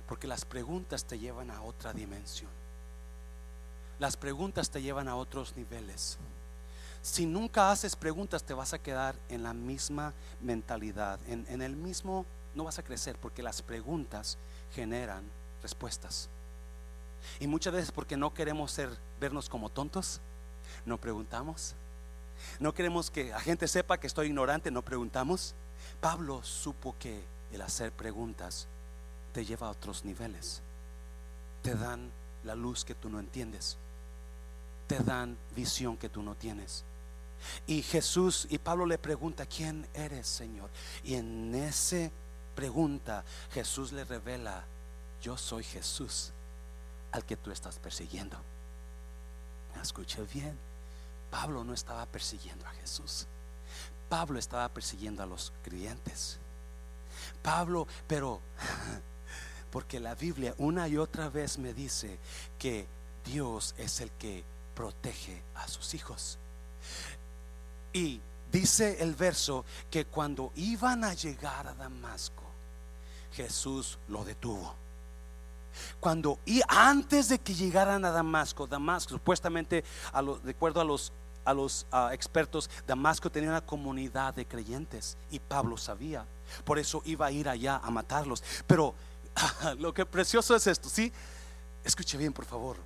[0.09, 2.51] Porque las preguntas te llevan a otra dimensión.
[4.01, 6.19] Las preguntas te llevan a otros niveles.
[7.03, 12.27] Si nunca haces preguntas te vas a quedar en la misma mentalidad, en, el mismo,
[12.57, 14.39] no vas a crecer porque las preguntas
[14.75, 15.23] generan
[15.63, 16.29] respuestas.
[17.39, 20.21] Y muchas veces porque no queremos ser, vernos como tontos,
[20.85, 21.77] no preguntamos
[22.59, 25.55] no queremos que la gente sepa que estoy ignorante, no preguntamos.
[26.01, 28.67] Pablo supo que el hacer preguntas
[29.33, 30.63] te lleva a otros niveles.
[31.63, 32.11] Te dan
[32.45, 33.77] la luz que tú no entiendes.
[34.87, 36.85] Te dan visión que tú no tienes.
[37.67, 40.71] Y Jesús y Pablo le pregunta, ¿quién eres, Señor?
[41.05, 42.11] Y en esa
[42.55, 44.65] pregunta Jesús le revela,
[45.23, 46.33] yo soy Jesús
[47.13, 48.37] al que tú estás persiguiendo.
[49.83, 50.59] Escucha bien.
[51.31, 53.27] Pablo no estaba persiguiendo a Jesús.
[54.09, 56.39] Pablo estaba persiguiendo a los creyentes.
[57.43, 58.41] Pablo, pero
[59.71, 62.19] porque la Biblia una y otra vez me dice
[62.59, 62.87] que
[63.25, 66.39] Dios es el que protege a sus hijos.
[67.93, 68.21] Y
[68.53, 72.45] dice el verso que cuando iban a llegar a Damasco,
[73.33, 74.75] Jesús lo detuvo.
[76.01, 81.13] Cuando y antes de que llegaran a Damasco, Damasco supuestamente a de acuerdo a los
[81.47, 86.27] a los expertos, Damasco tenía una comunidad de creyentes y Pablo sabía.
[86.65, 88.43] Por eso iba a ir allá a matarlos.
[88.67, 88.95] Pero
[89.79, 91.13] lo que precioso es esto, ¿sí?
[91.85, 92.77] Escuche bien, por favor.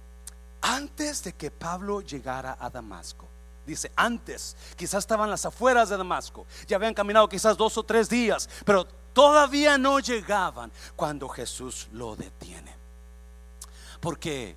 [0.60, 3.26] Antes de que Pablo llegara a Damasco,
[3.66, 8.08] dice antes, quizás estaban las afueras de Damasco, ya habían caminado quizás dos o tres
[8.10, 12.79] días, pero todavía no llegaban cuando Jesús lo detiene.
[14.00, 14.56] Porque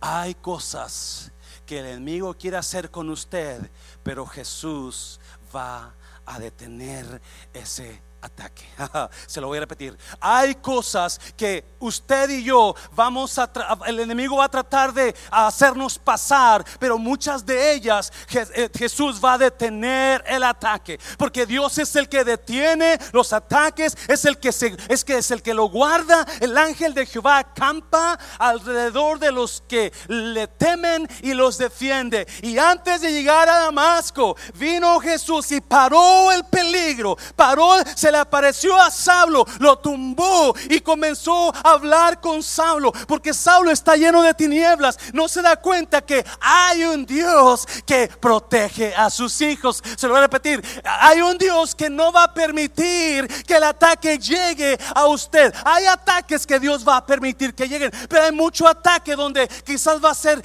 [0.00, 1.32] hay cosas
[1.64, 3.70] que el enemigo quiere hacer con usted,
[4.02, 5.20] pero Jesús
[5.54, 5.94] va
[6.26, 7.20] a detener
[7.52, 8.64] ese ataque.
[9.26, 9.98] Se lo voy a repetir.
[10.20, 13.50] Hay cosas que usted y yo vamos a,
[13.86, 19.34] el enemigo va a tratar de hacernos pasar, pero muchas de ellas eh, Jesús va
[19.34, 24.52] a detener el ataque, porque Dios es el que detiene los ataques, es el que
[24.52, 26.24] se, es que es el que lo guarda.
[26.40, 32.26] El ángel de Jehová acampa alrededor de los que le temen y los defiende.
[32.42, 38.18] Y antes de llegar a Damasco, vino Jesús y paró el peligro, paró, se le
[38.18, 44.22] apareció a Saulo, lo tumbó y comenzó a hablar con Saulo, porque Saulo está lleno
[44.22, 49.82] de tinieblas, no se da cuenta que hay un Dios que protege a sus hijos.
[49.96, 53.64] Se lo voy a repetir, hay un Dios que no va a permitir que el
[53.64, 55.52] ataque llegue a usted.
[55.64, 60.02] Hay ataques que Dios va a permitir que lleguen, pero hay mucho ataque donde quizás
[60.02, 60.42] va a ser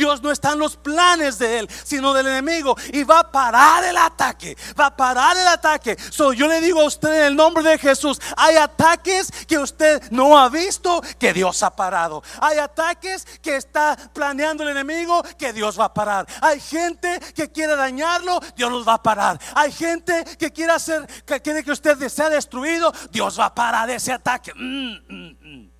[0.00, 2.74] Dios no está en los planes de él, sino del enemigo.
[2.92, 4.56] Y va a parar el ataque.
[4.78, 5.94] Va a parar el ataque.
[6.10, 10.02] So, yo le digo a usted en el nombre de Jesús, hay ataques que usted
[10.10, 12.22] no ha visto que Dios ha parado.
[12.40, 16.26] Hay ataques que está planeando el enemigo que Dios va a parar.
[16.40, 19.40] Hay gente que quiere dañarlo, Dios los va a parar.
[19.54, 23.90] Hay gente que quiere hacer, que quiere que usted sea destruido, Dios va a parar
[23.90, 24.52] ese ataque.
[24.54, 25.70] Mm, mm, mm.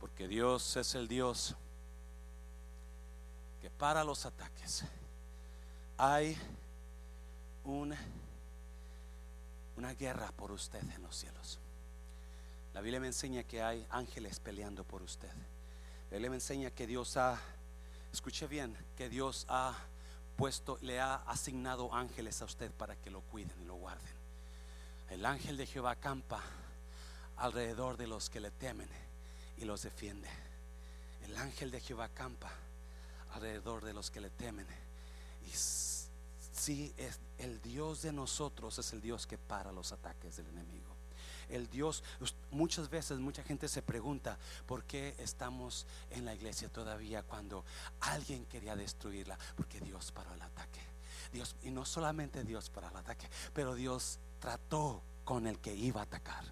[0.00, 1.56] Porque Dios es el Dios
[3.78, 4.84] para los ataques.
[5.98, 6.38] Hay
[7.64, 7.98] una,
[9.76, 11.58] una guerra por usted en los cielos.
[12.72, 15.32] La Biblia me enseña que hay ángeles peleando por usted.
[16.10, 17.40] La Biblia me enseña que Dios ha,
[18.12, 19.76] escuche bien, que Dios ha
[20.36, 24.12] puesto, le ha asignado ángeles a usted para que lo cuiden y lo guarden.
[25.10, 26.42] El ángel de Jehová campa
[27.36, 28.88] alrededor de los que le temen
[29.56, 30.28] y los defiende.
[31.22, 32.50] El ángel de Jehová campa
[33.32, 34.66] alrededor de los que le temen.
[35.46, 35.50] Y
[36.54, 40.94] si es el Dios de nosotros es el Dios que para los ataques del enemigo.
[41.48, 42.02] El Dios,
[42.50, 47.64] muchas veces mucha gente se pregunta por qué estamos en la iglesia todavía cuando
[48.00, 50.80] alguien quería destruirla, porque Dios paró el ataque.
[51.32, 56.00] Dios, y no solamente Dios paró el ataque, pero Dios trató con el que iba
[56.00, 56.44] a atacar.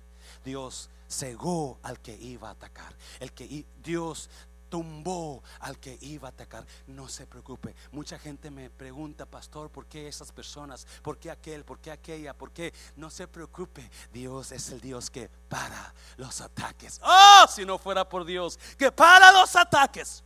[0.44, 2.94] Dios cegó al que iba a atacar.
[3.20, 4.28] El que Dios
[4.72, 6.66] tumbó al que iba a atacar.
[6.86, 7.74] No se preocupe.
[7.90, 10.86] Mucha gente me pregunta, pastor, ¿por qué esas personas?
[11.02, 11.62] ¿Por qué aquel?
[11.62, 12.32] ¿Por qué aquella?
[12.32, 12.72] ¿Por qué?
[12.96, 13.90] No se preocupe.
[14.14, 16.98] Dios es el Dios que para los ataques.
[17.04, 20.24] Oh, si no fuera por Dios, que para los ataques.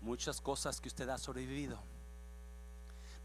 [0.00, 1.76] Muchas cosas que usted ha sobrevivido.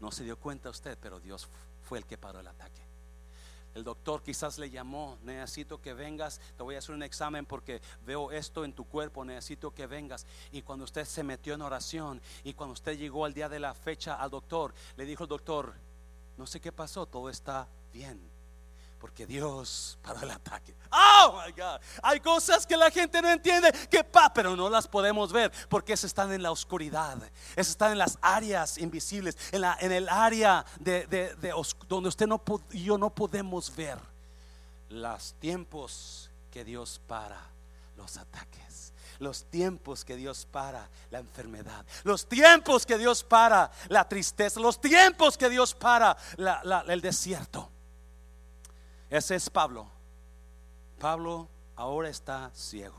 [0.00, 1.48] No se dio cuenta usted, pero Dios
[1.84, 2.82] fue el que paró el ataque.
[3.74, 7.80] El doctor quizás le llamó, necesito que vengas, te voy a hacer un examen porque
[8.04, 10.26] veo esto en tu cuerpo, necesito que vengas.
[10.50, 13.74] Y cuando usted se metió en oración y cuando usted llegó al día de la
[13.74, 15.74] fecha al doctor, le dijo el doctor,
[16.36, 18.31] no sé qué pasó, todo está bien
[19.02, 20.76] porque Dios paró el ataque.
[20.92, 21.80] Oh my God.
[22.04, 25.94] Hay cosas que la gente no entiende que pa, pero no las podemos ver porque
[25.94, 27.18] esas están en la oscuridad.
[27.56, 31.34] Esas están en las áreas invisibles, en, la, en el área de,
[31.88, 33.98] donde usted no y yo no podemos ver
[34.88, 37.40] los tiempos que Dios para
[37.96, 38.92] los ataques.
[39.18, 44.80] Los tiempos que Dios para la enfermedad, los tiempos que Dios para la tristeza, los
[44.80, 46.16] tiempos que Dios para
[46.86, 47.71] el desierto.
[49.12, 49.86] Ese es Pablo.
[50.98, 51.46] Pablo
[51.76, 52.96] ahora está ciego.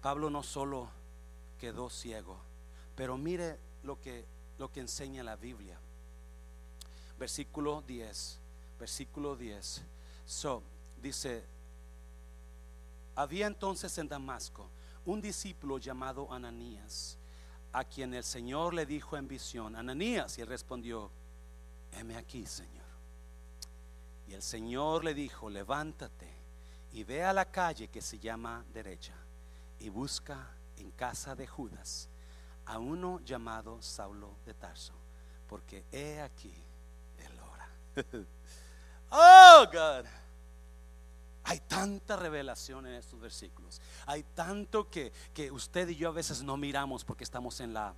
[0.00, 0.88] Pablo no solo
[1.58, 2.38] quedó ciego,
[2.94, 4.24] pero mire lo que,
[4.58, 5.76] lo que enseña la Biblia.
[7.18, 8.38] Versículo 10,
[8.78, 9.82] versículo 10.
[10.24, 10.62] So,
[11.02, 11.42] dice,
[13.16, 14.68] había entonces en Damasco
[15.04, 17.18] un discípulo llamado Ananías,
[17.72, 21.10] a quien el Señor le dijo en visión, Ananías, y él respondió,
[21.90, 22.85] heme aquí, Señor.
[24.28, 26.28] Y el Señor le dijo, levántate
[26.92, 29.14] y ve a la calle que se llama derecha
[29.78, 32.08] y busca en casa de Judas
[32.64, 34.94] a uno llamado Saulo de Tarso,
[35.48, 36.52] porque he aquí
[39.10, 40.04] oh, God.
[41.44, 43.80] Hay tanta revelación en estos versículos.
[44.06, 47.94] Hay tanto que, que usted y yo a veces no miramos porque estamos en la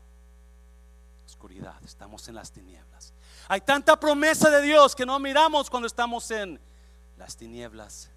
[1.26, 3.14] oscuridad, estamos en las tinieblas.
[3.50, 6.60] Hay tanta promesa de Dios que no miramos cuando estamos en
[7.16, 8.10] las tinieblas.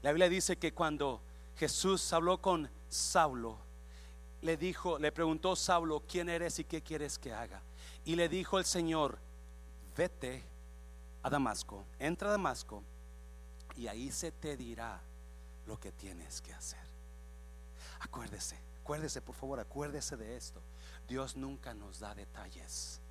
[0.00, 1.20] La Biblia dice que cuando
[1.58, 3.58] Jesús habló con Saulo,
[4.40, 7.60] le dijo, le preguntó Saulo, ¿quién eres y qué quieres que haga?
[8.06, 9.18] Y le dijo el Señor,
[9.94, 10.42] vete
[11.22, 12.82] a Damasco, entra a Damasco
[13.76, 15.02] y ahí se te dirá
[15.66, 16.80] lo que tienes que hacer.
[18.00, 20.62] Acuérdese, acuérdese por favor, acuérdese de esto.
[21.06, 23.02] Dios nunca nos da detalles.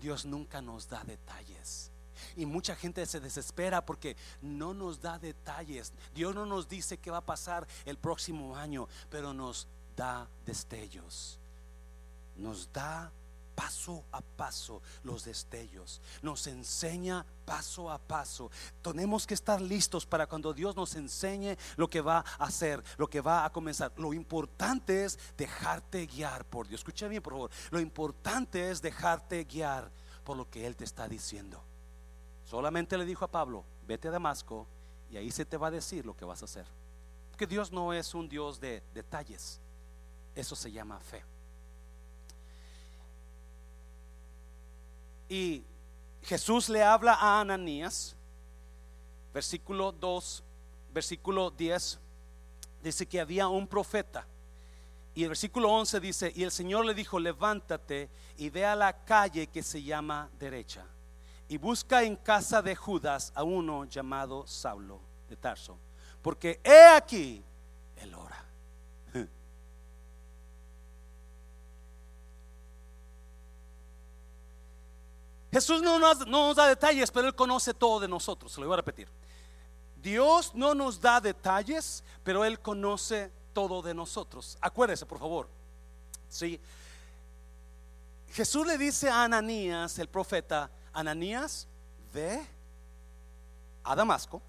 [0.00, 1.90] Dios nunca nos da detalles.
[2.36, 5.92] Y mucha gente se desespera porque no nos da detalles.
[6.14, 11.38] Dios no nos dice qué va a pasar el próximo año, pero nos da destellos.
[12.36, 13.10] Nos da
[13.56, 16.00] paso a paso los destellos.
[16.22, 18.50] Nos enseña paso a paso.
[18.82, 23.08] Tenemos que estar listos para cuando Dios nos enseñe lo que va a hacer, lo
[23.08, 23.92] que va a comenzar.
[23.96, 26.80] Lo importante es dejarte guiar por Dios.
[26.80, 27.50] Escucha bien, por favor.
[27.70, 29.90] Lo importante es dejarte guiar
[30.22, 31.60] por lo que Él te está diciendo.
[32.44, 34.66] Solamente le dijo a Pablo, vete a Damasco
[35.10, 36.66] y ahí se te va a decir lo que vas a hacer.
[37.30, 39.60] Porque Dios no es un Dios de detalles.
[40.34, 41.24] Eso se llama fe.
[45.28, 45.64] Y
[46.22, 48.16] Jesús le habla a Ananías,
[49.32, 50.42] versículo 2,
[50.92, 51.98] versículo 10,
[52.82, 54.26] dice que había un profeta.
[55.14, 59.04] Y el versículo 11 dice, y el Señor le dijo, levántate y ve a la
[59.04, 60.84] calle que se llama derecha,
[61.48, 65.78] y busca en casa de Judas a uno llamado Saulo de Tarso,
[66.22, 67.42] porque he aquí
[67.96, 68.45] el ora.
[75.56, 78.52] Jesús no nos, da detalles, pero Él conoce todo de nosotros.
[78.52, 79.08] Se lo voy a repetir.
[80.02, 84.58] Dios no nos da detalles, pero Él conoce todo de nosotros.
[84.60, 85.48] Acuérdese, por favor.
[86.28, 86.60] Sí.
[88.32, 91.66] Jesús le dice a Ananías, el profeta, Ananías,
[92.12, 92.46] ve
[93.82, 94.42] a Damasco,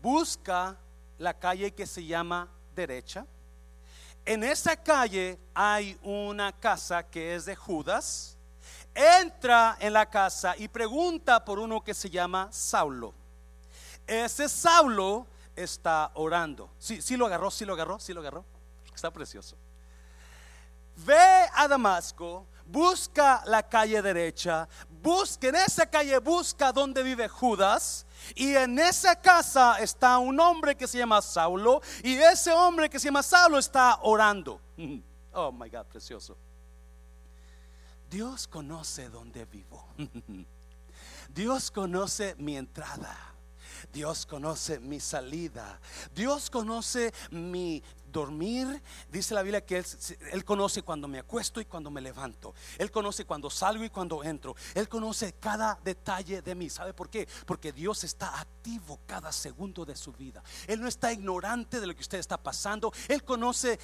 [0.00, 0.76] busca
[1.18, 3.26] la calle que se llama derecha.
[4.24, 8.34] En esa calle hay una casa que es de Judas
[8.94, 13.14] entra en la casa y pregunta por uno que se llama Saulo.
[14.06, 15.26] Ese Saulo
[15.56, 16.70] está orando.
[16.78, 18.44] Sí, sí lo agarró, sí lo agarró, sí lo agarró.
[18.94, 19.56] Está precioso.
[20.96, 24.68] Ve a Damasco, busca la calle derecha,
[25.02, 28.06] busca en esa calle, busca donde vive Judas.
[28.34, 31.82] Y en esa casa está un hombre que se llama Saulo.
[32.02, 34.60] Y ese hombre que se llama Saulo está orando.
[35.36, 36.36] Oh my God, precioso.
[38.10, 39.86] Dios conoce dónde vivo.
[41.34, 43.16] Dios conoce mi entrada.
[43.92, 45.80] Dios conoce mi salida.
[46.14, 47.82] Dios conoce mi
[48.14, 49.84] dormir, dice la Biblia que
[50.32, 52.54] él, conoce cuando me acuesto y cuando me levanto.
[52.78, 54.54] Él conoce cuando salgo y cuando entro.
[54.74, 56.70] Él conoce cada detalle de mí.
[56.70, 57.28] ¿Sabe por qué?
[57.44, 60.42] Porque Dios está activo cada segundo de su vida.
[60.68, 62.92] Él no está ignorante de lo que usted está pasando.
[63.08, 63.80] Él conoce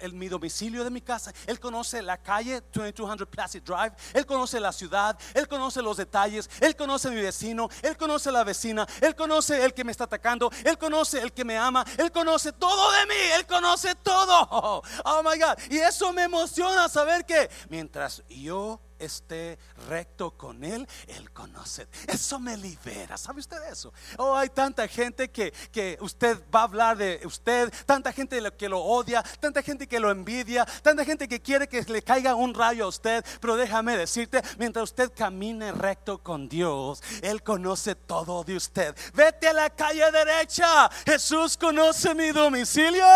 [0.00, 1.32] el, mi domicilio de mi casa.
[1.46, 3.92] Él conoce la calle 2200 Placid Drive.
[4.12, 5.18] Él conoce la ciudad.
[5.32, 6.50] Él conoce los detalles.
[6.60, 7.70] Él conoce mi vecino.
[7.82, 8.86] Él conoce la vecina.
[9.00, 10.50] Él conoce el que me está atacando.
[10.64, 11.82] Él conoce el que me ama.
[11.96, 14.82] Él conoce todo de Él conoce todo.
[15.04, 15.58] Oh my God.
[15.70, 21.86] Y eso me emociona saber que mientras yo esté recto con Él, Él conoce.
[22.06, 23.16] Eso me libera.
[23.16, 23.92] ¿Sabe usted eso?
[24.18, 28.68] Oh, hay tanta gente que, que usted va a hablar de usted, tanta gente que
[28.68, 32.54] lo odia, tanta gente que lo envidia, tanta gente que quiere que le caiga un
[32.54, 33.24] rayo a usted.
[33.40, 38.96] Pero déjame decirte, mientras usted camine recto con Dios, Él conoce todo de usted.
[39.14, 40.88] Vete a la calle derecha.
[41.04, 43.06] Jesús conoce mi domicilio.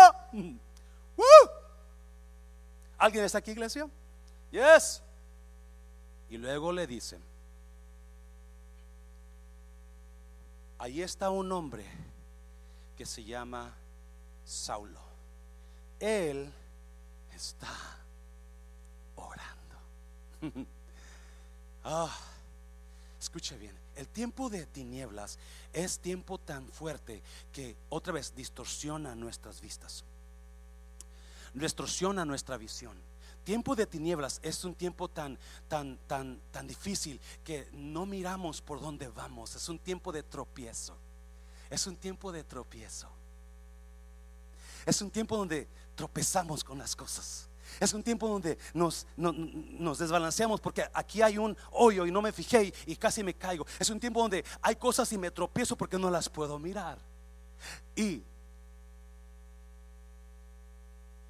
[2.97, 3.87] ¿Alguien está aquí, iglesia?
[4.51, 5.01] Yes.
[6.31, 7.19] Y luego le dice,
[10.79, 11.85] ahí está un hombre
[12.97, 13.73] que se llama
[14.45, 15.01] Saulo.
[15.99, 16.49] Él
[17.35, 17.67] está
[19.15, 20.65] orando.
[21.83, 22.15] Ah,
[23.19, 25.39] escuche bien, el tiempo de tinieblas
[25.73, 30.03] es tiempo tan fuerte que otra vez distorsiona nuestras vistas,
[31.55, 32.95] distorsiona nuestra visión
[33.41, 35.37] tiempo de tinieblas es un tiempo tan,
[35.67, 39.55] tan, tan, tan difícil que no miramos por dónde vamos.
[39.55, 40.95] Es un tiempo de tropiezo.
[41.69, 43.07] Es un tiempo de tropiezo.
[44.85, 47.47] Es un tiempo donde tropezamos con las cosas.
[47.79, 52.31] Es un tiempo donde nos, nos desbalanceamos porque aquí hay un hoyo y no me
[52.31, 53.65] fijé y casi me caigo.
[53.79, 56.97] Es un tiempo donde hay cosas y me tropiezo porque no las puedo mirar.
[57.95, 58.23] Y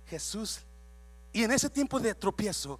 [0.07, 0.61] Jesús,
[1.33, 2.79] y en ese tiempo de tropiezo,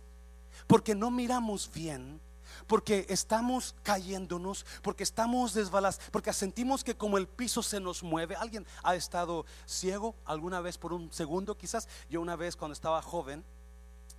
[0.67, 2.19] porque no miramos bien,
[2.67, 8.35] porque estamos cayéndonos, porque estamos desbalas, porque sentimos que como el piso se nos mueve.
[8.35, 11.57] ¿Alguien ha estado ciego alguna vez por un segundo?
[11.57, 13.43] Quizás yo una vez cuando estaba joven,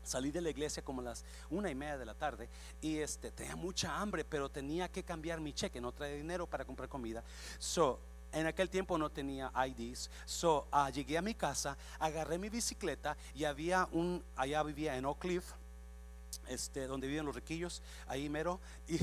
[0.03, 2.49] salí de la iglesia como a las una y media de la tarde
[2.81, 6.65] y este tenía mucha hambre, pero tenía que cambiar mi cheque, no traía dinero para
[6.65, 7.23] comprar comida.
[7.59, 8.01] So,
[8.33, 10.11] en aquel tiempo no tenía IDs.
[10.25, 15.05] So, uh, llegué a mi casa, agarré mi bicicleta y había un, allá vivía en
[15.05, 15.45] Oak Cliff,
[16.49, 18.99] este, donde viven los riquillos, ahí mero, y,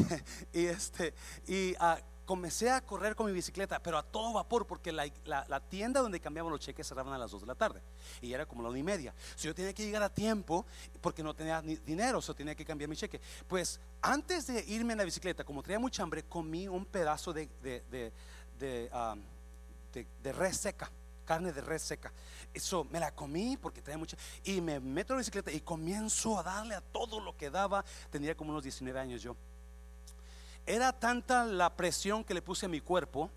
[0.60, 1.14] y este,
[1.48, 2.00] y uh,
[2.30, 6.20] comencé a correr con mi bicicleta, pero a todo vapor, porque la, la, tienda donde
[6.20, 7.82] cambiaban los cheques cerraban a las 2 de la tarde
[8.22, 9.16] y era como la una y media.
[9.36, 10.64] Si yo tenía que llegar a tiempo
[11.02, 13.20] porque no tenía ni dinero, o tenía que cambiar mi cheque.
[13.48, 17.50] Pues antes de irme en la bicicleta, como traía mucha hambre, comí un pedazo de,
[17.64, 18.14] de, de,
[18.60, 19.22] de, um,
[20.22, 20.92] de res seca,
[21.26, 22.12] carne de res seca.
[22.54, 24.18] Eso me la comí porque traía mucha.
[24.44, 27.86] Y me meto en la bicicleta y comienzo a darle a todo lo que daba.
[28.10, 29.36] Tendría como unos 19 años yo.
[30.66, 33.30] Era tanta la presión que le puse a mi cuerpo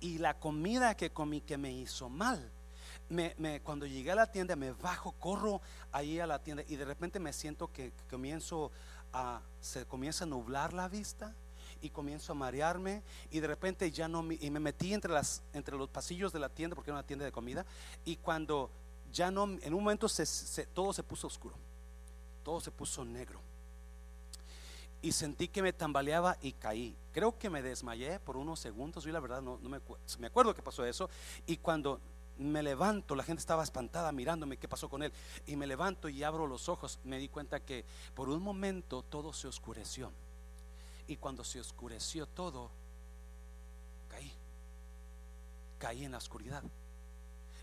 [0.00, 2.50] y la comida que comí que me hizo mal.
[3.08, 5.60] Me, cuando llegué a la tienda me bajo, corro
[5.92, 8.72] ahí a la tienda y de repente me siento que, comienzo
[9.12, 11.32] a, se comienza a nublar la vista
[11.80, 15.76] y comienzo a marearme y de repente ya no y me metí entre las entre
[15.76, 17.64] los pasillos de la tienda porque era una tienda de comida
[18.04, 18.70] y cuando
[19.12, 20.06] ya no en un momento
[20.74, 21.56] todo se puso oscuro
[22.42, 23.40] todo se puso negro
[25.02, 26.96] y sentí que me tambaleaba y caí.
[27.12, 29.04] Creo que me desmayé por unos segundos.
[29.04, 29.80] Yo la verdad no, me,
[30.18, 31.08] me acuerdo que pasó eso.
[31.46, 32.00] Y cuando
[32.38, 35.12] me levanto, la gente estaba espantada mirándome qué pasó con él.
[35.46, 36.98] Y me levanto y abro los ojos.
[37.04, 40.10] Me di cuenta que por un momento todo se oscureció.
[41.06, 42.70] Y cuando se oscureció todo,
[44.08, 44.32] caí.
[45.78, 46.62] Caí en la oscuridad.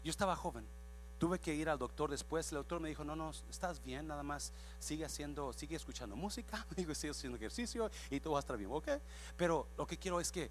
[0.03, 0.65] Yo estaba joven.
[1.17, 2.51] Tuve que ir al doctor después.
[2.51, 6.65] El doctor me dijo: No, no, estás bien, nada más sigue haciendo, sigue escuchando música,
[6.75, 8.89] digo, sigue haciendo ejercicio y todo va a estar bien, ¿ok?
[9.37, 10.49] Pero lo que quiero es que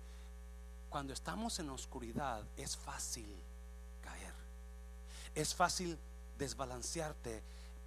[0.88, 3.34] cuando estamos en oscuridad es fácil
[4.02, 4.34] caer,
[5.34, 5.98] es fácil
[6.38, 7.42] desbalancearte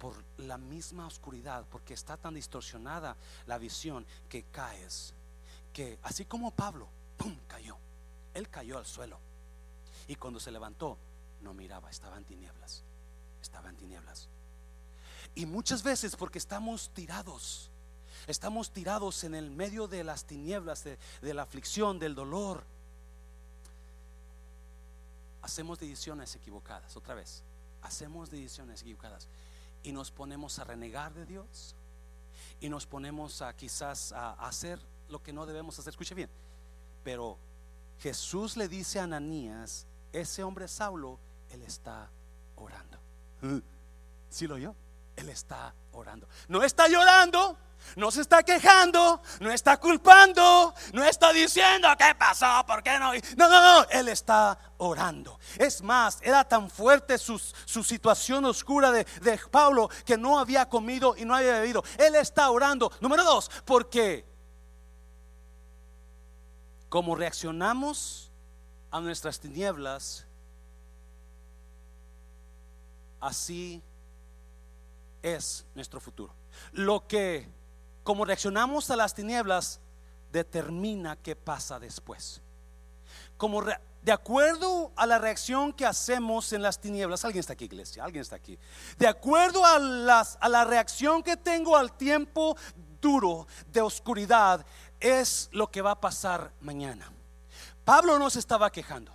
[0.06, 3.16] por la misma oscuridad, porque está tan distorsionada
[3.48, 5.12] la visión que caes,
[5.72, 6.86] que así como Pablo,
[7.16, 7.76] ¡pum!, cayó,
[8.32, 9.18] él cayó al suelo
[10.06, 10.96] y cuando se levantó,
[11.42, 12.84] no miraba, estaba en tinieblas.
[13.42, 14.28] Estaba en tinieblas.
[15.34, 17.72] Y muchas veces porque estamos tirados,
[18.28, 20.98] estamos tirados en el medio de las tinieblas, de,
[21.34, 22.62] la aflicción, del dolor.
[25.42, 27.42] Hacemos decisiones equivocadas, otra vez,
[27.82, 29.26] hacemos decisiones equivocadas
[29.86, 31.76] y nos ponemos a renegar de Dios
[32.60, 35.92] y nos ponemos a quizás a hacer lo que no debemos hacer.
[35.92, 36.28] Escuche bien,
[37.04, 37.38] pero
[38.00, 41.20] Jesús le dice a Ananías, ese hombre Saulo
[41.50, 42.10] él está
[42.56, 42.98] orando.
[44.28, 44.74] ¿Sí lo oyó?
[45.16, 46.28] Él está orando.
[46.48, 47.58] No está llorando,
[47.94, 53.12] no se está quejando, no está culpando, no está diciendo qué pasó, por qué no.
[53.36, 55.38] No, no, no, él está orando.
[55.58, 61.14] Es más, era tan fuerte su, situación oscura de, de Pablo que no había comido
[61.16, 61.82] y no había bebido.
[61.98, 62.90] Él está orando.
[63.00, 64.26] Número dos, porque
[66.88, 68.30] como reaccionamos
[68.90, 70.26] a nuestras tinieblas,
[73.20, 73.82] así
[75.22, 76.34] es nuestro futuro.
[76.72, 77.48] Lo que,
[78.02, 79.80] como reaccionamos a las tinieblas,
[80.32, 82.42] determina qué pasa después.
[83.36, 88.04] Como de acuerdo a la reacción que hacemos en las tinieblas, alguien está aquí, iglesia,
[88.04, 88.58] alguien está aquí.
[88.98, 92.56] De acuerdo a, las, a la reacción que tengo al tiempo
[93.00, 94.64] duro de oscuridad,
[95.00, 97.10] es lo que va a pasar mañana.
[97.84, 99.12] Pablo no se estaba quejando.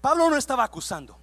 [0.00, 1.18] Pablo no estaba acusando.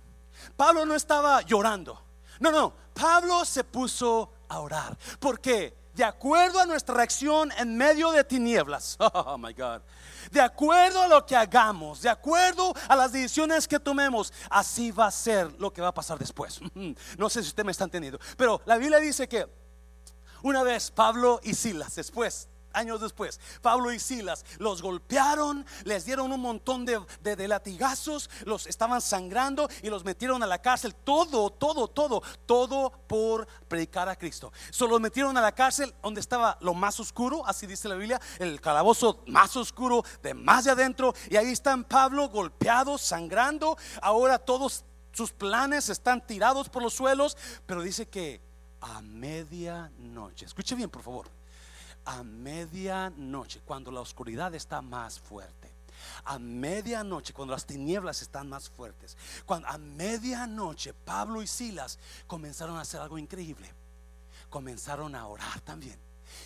[0.55, 2.01] Pablo no estaba llorando.
[2.39, 4.97] No, no, Pablo se puso a orar.
[5.19, 9.81] Porque de acuerdo a nuestra reacción en medio de tinieblas, oh my God,
[10.31, 15.07] de acuerdo a lo que hagamos, de acuerdo a las decisiones que tomemos, así va
[15.07, 16.59] a ser lo que va a pasar después.
[17.17, 19.47] No sé si usted me está entendiendo, pero la Biblia dice que
[20.43, 22.47] una vez Pablo y Silas, después
[22.77, 29.01] años después, Pablo y Silas los golpearon, les dieron un montón de, latigazos, los estaban
[29.01, 30.95] sangrando y los metieron a la cárcel.
[30.95, 34.51] Todo, todo, todo, todo por predicar a Cristo.
[34.69, 38.21] Solo los metieron a la cárcel donde estaba lo más oscuro, así dice la Biblia,
[38.39, 41.13] el calabozo más oscuro de más de adentro.
[41.29, 43.77] Y ahí están Pablo golpeados, sangrando.
[44.01, 48.39] Ahora todos sus planes están tirados por los suelos, pero dice que
[48.81, 50.45] a medianoche.
[50.45, 51.27] Escuche bien, por favor.
[52.07, 55.71] A medianoche, cuando la oscuridad está más fuerte.
[56.23, 59.17] A medianoche, cuando las tinieblas están más fuertes.
[59.45, 63.73] Cuando a medianoche Pablo y Silas comenzaron a hacer algo increíble.
[64.49, 65.99] Comenzaron a orar también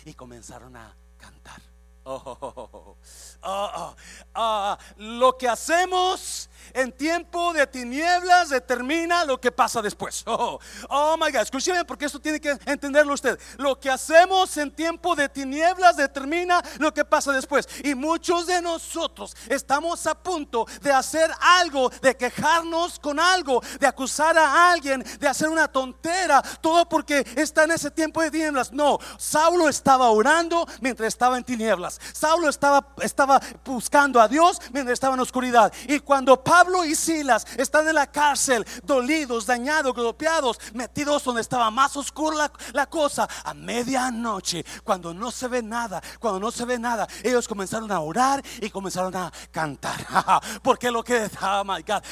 [0.04, 1.71] y comenzaron a cantar.
[2.04, 2.96] Oh,
[3.42, 3.94] oh,
[4.34, 10.24] oh, lo que hacemos en tiempo de tinieblas determina lo que pasa después.
[10.26, 13.38] Oh, oh my God, escúcheme porque esto tiene que entenderlo usted.
[13.58, 17.68] Lo que hacemos en tiempo de tinieblas determina lo que pasa después.
[17.84, 23.86] Y muchos de nosotros estamos a punto de hacer algo, de quejarnos con algo, de
[23.86, 28.72] acusar a alguien, de hacer una tontera, todo porque está en ese tiempo de tinieblas.
[28.72, 31.91] No, Saulo estaba orando mientras estaba en tinieblas.
[32.12, 35.72] Saulo estaba, estaba buscando a Dios mientras estaba en oscuridad.
[35.88, 41.70] Y cuando Pablo y Silas están en la cárcel, dolidos, dañados, golpeados, metidos donde estaba
[41.70, 46.78] más oscura la, cosa, a medianoche, cuando no se ve nada, cuando no se ve
[46.78, 50.06] nada, ellos comenzaron a orar y comenzaron a cantar.
[50.62, 51.64] Porque lo que, oh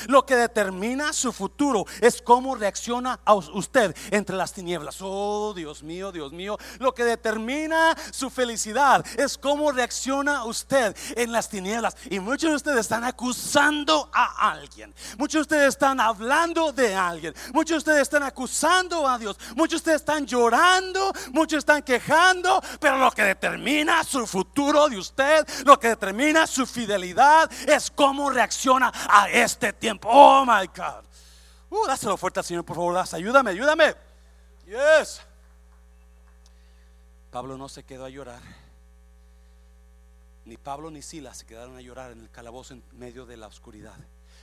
[0.08, 4.98] lo que determina su futuro es cómo reacciona a usted entre las tinieblas.
[5.00, 11.32] Oh Dios mío, Dios mío, lo que determina su felicidad es cómo reacciona usted en
[11.32, 11.96] las tinieblas.
[12.10, 14.94] Y muchos de ustedes están acusando a alguien.
[15.18, 17.34] Muchos de ustedes están hablando de alguien.
[17.52, 19.36] Muchos de ustedes están acusando a Dios.
[19.54, 21.12] Muchos de ustedes están llorando.
[21.32, 22.62] Muchos están quejando.
[22.78, 28.30] Pero lo que determina su futuro de usted, lo que determina su fidelidad, es cómo
[28.30, 30.08] reacciona a este tiempo.
[30.10, 31.04] Oh my God.
[31.70, 33.04] Uh, dáselo fuerte al Señor, por favor.
[33.12, 33.94] Ayúdame, ayúdame.
[34.66, 35.20] Yes.
[37.30, 38.40] Pablo no se quedó a llorar.
[40.50, 43.46] Ni Pablo ni Silas se quedaron a llorar en el calabozo en medio de la
[43.46, 43.96] oscuridad.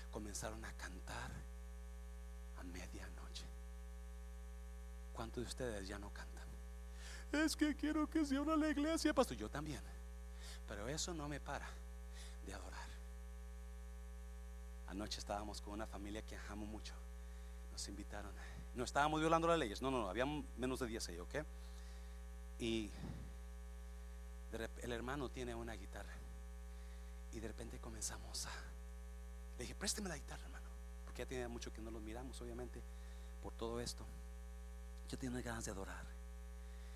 [0.10, 1.32] Comenzaron a cantar
[2.58, 3.44] a medianoche.
[5.12, 6.48] ¿Cuántos de ustedes ya no cantan?
[7.34, 9.36] Es que quiero que se abra la iglesia, pastor.
[9.36, 9.82] Yo también.
[10.66, 11.68] Pero eso no me para
[12.46, 12.88] de adorar.
[14.88, 16.94] Anoche estábamos con una familia que amo mucho.
[17.74, 18.32] Nos invitaron.
[18.76, 19.82] No estábamos violando las leyes.
[19.82, 20.10] No, no, no.
[20.10, 21.36] Había menos de 10 ahí, ¿ok?
[22.60, 22.92] Y
[24.52, 26.14] el hermano tiene una guitarra.
[27.34, 28.52] Y de repente comenzamos a...
[29.58, 30.68] Le dije, présteme la guitarra, hermano.
[31.06, 32.82] Porque ya tiene mucho que no los miramos, obviamente,
[33.42, 34.06] por todo esto.
[35.10, 36.06] Yo tengo ganas de adorar.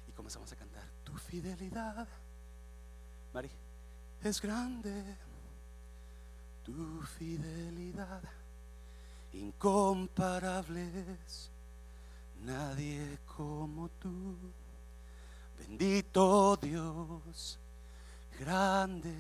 [0.08, 2.08] Y comenzamos a cantar, tu fidelidad,
[3.34, 3.50] Mari,
[4.24, 5.16] es grande.
[6.64, 8.22] Tu fidelidad,
[9.34, 11.50] incomparables,
[12.44, 14.38] nadie como tú.
[15.62, 17.60] Bendito Dios,
[18.40, 19.14] grande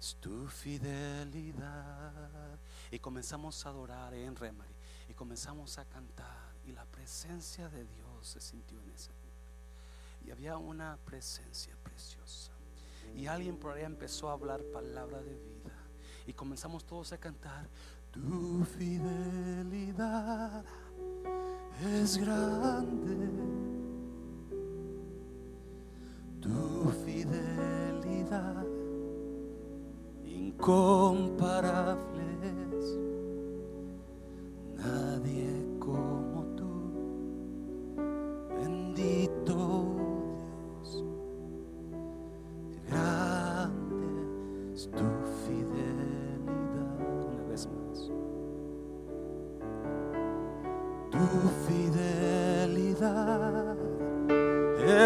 [0.00, 2.12] es tu fidelidad.
[2.90, 4.74] Y comenzamos a adorar en Remari
[5.08, 9.22] y comenzamos a cantar y la presencia de Dios se sintió en ese lugar.
[10.26, 12.50] Y había una presencia preciosa.
[13.14, 15.76] Y alguien por ahí empezó a hablar palabra de vida.
[16.26, 17.68] Y comenzamos todos a cantar,
[18.10, 20.64] tu fidelidad
[21.80, 23.63] es grande
[26.44, 28.66] tu fidelidad.
[30.26, 32.86] Incomparables,
[34.76, 35.73] nadie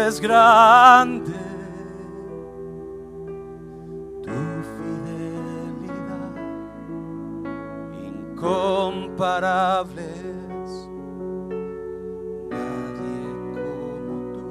[0.09, 1.31] es grande.
[4.23, 4.39] Tu
[4.75, 6.33] fidelidad
[8.07, 10.09] incomparable.
[12.49, 13.21] Nadie
[13.53, 14.45] como tú.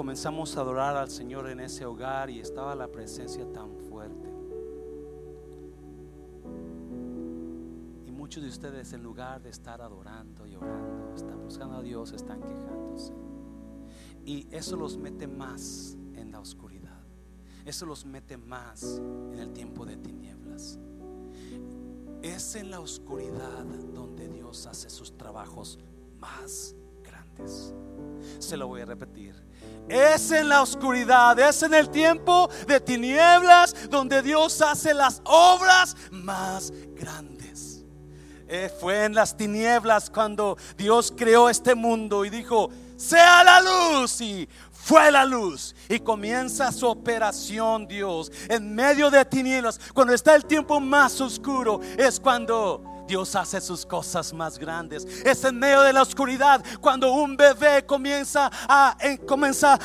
[0.00, 4.30] Comenzamos a adorar al Señor en ese hogar y estaba la presencia tan fuerte.
[8.06, 12.12] Y muchos de ustedes en lugar de estar adorando y orando, están buscando a Dios,
[12.12, 13.12] están quejándose.
[14.24, 17.02] Y eso los mete más en la oscuridad.
[17.66, 19.02] Eso los mete más
[19.34, 20.78] en el tiempo de tinieblas.
[22.22, 25.78] Es en la oscuridad donde Dios hace sus trabajos
[26.18, 27.74] más grandes.
[28.38, 29.50] Se lo voy a repetir.
[29.90, 35.96] Es en la oscuridad, es en el tiempo de tinieblas donde Dios hace las obras
[36.12, 37.84] más grandes.
[38.46, 44.20] Eh, fue en las tinieblas cuando Dios creó este mundo y dijo, sea la luz
[44.20, 45.74] y fue la luz.
[45.88, 49.80] Y comienza su operación, Dios, en medio de tinieblas.
[49.92, 55.04] Cuando está el tiempo más oscuro, es cuando Dios hace sus cosas más grandes.
[55.24, 58.96] Es en medio de la oscuridad cuando un bebé comienza a,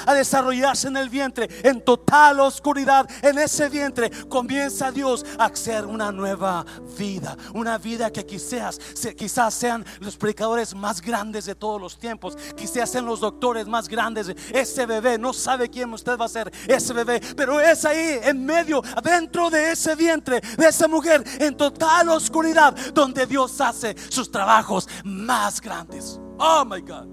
[0.06, 5.88] a desarrollarse en el vientre, en total oscuridad, en ese vientre comienza Dios a hacer
[5.88, 6.64] una nueva
[7.00, 8.80] vida, una vida que quizás,
[9.18, 13.88] quizás sean los predicadores más grandes de todos los tiempos, quizás sean los doctores más
[13.88, 14.28] grandes.
[14.54, 18.46] Ese bebé no sabe quién usted va a ser, ese bebé, pero es ahí en
[18.46, 24.30] medio, dentro de ese vientre, de esa mujer, en total oscuridad, donde Dios hace sus
[24.30, 26.20] trabajos más grandes.
[26.38, 27.08] Oh my God.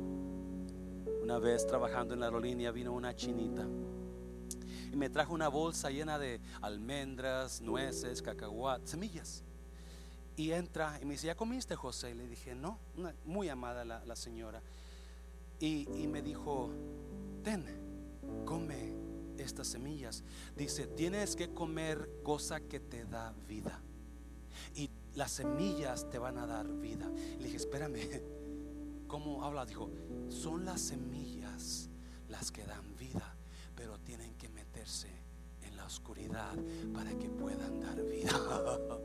[1.23, 3.65] Una vez trabajando en la aerolínea vino una chinita
[4.93, 9.43] y me trajo una bolsa llena de almendras, nueces, cacahuat, semillas.
[10.37, 12.11] Y entra y me dice, ¿ya comiste José?
[12.11, 12.79] Y le dije, no,
[13.25, 14.61] muy amada la, señora.
[15.61, 16.71] Y, y me dijo,
[17.43, 17.65] ten,
[18.45, 18.93] come
[19.39, 20.25] estas semillas.
[20.57, 23.81] Dice, tienes que comer cosa que te da vida.
[25.15, 27.11] Las semillas te van a dar vida.
[27.39, 27.99] Le dije, espérame,
[29.07, 29.67] ¿cómo habla?
[29.67, 29.91] Dijo,
[30.29, 31.91] son las semillas
[32.29, 33.37] las que dan vida,
[33.75, 35.09] pero tienen que meterse
[35.61, 36.55] en la oscuridad
[36.95, 38.33] para que puedan dar vida.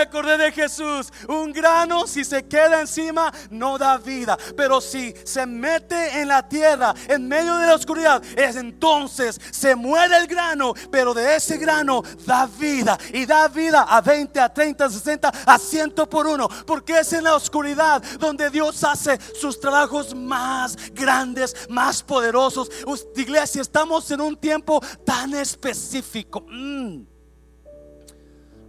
[0.00, 1.12] Acordé de Jesús.
[1.28, 6.48] Un grano si se queda encima no da vida, pero si se mete en la
[6.48, 11.56] tierra, en medio de la oscuridad, es entonces se muere el grano, pero de ese
[11.58, 16.26] grano da vida y da vida a 20, a 30, a 60, a 100 por
[16.26, 22.70] uno, porque es en la oscuridad donde Dios hace sus trabajos más grandes, más poderosos.
[23.16, 26.44] Iglesia, estamos en un tiempo tan específico.
[26.48, 27.02] Mm,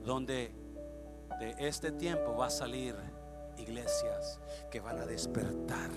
[0.03, 0.60] donde
[1.41, 2.95] de este tiempo va a salir
[3.57, 4.39] iglesias
[4.69, 5.89] que van a despertar.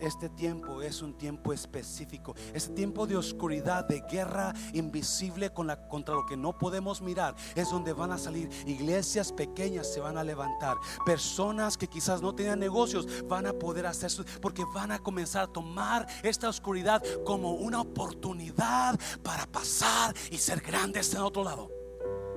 [0.00, 6.24] Este tiempo es un tiempo específico, es tiempo de oscuridad, de guerra invisible contra lo
[6.24, 7.34] que no podemos mirar.
[7.54, 10.78] Es donde van a salir iglesias pequeñas, se van a levantar.
[11.04, 14.10] Personas que quizás no tenían negocios van a poder hacer
[14.40, 20.62] porque van a comenzar a tomar esta oscuridad como una oportunidad para pasar y ser
[20.62, 21.80] grandes en otro lado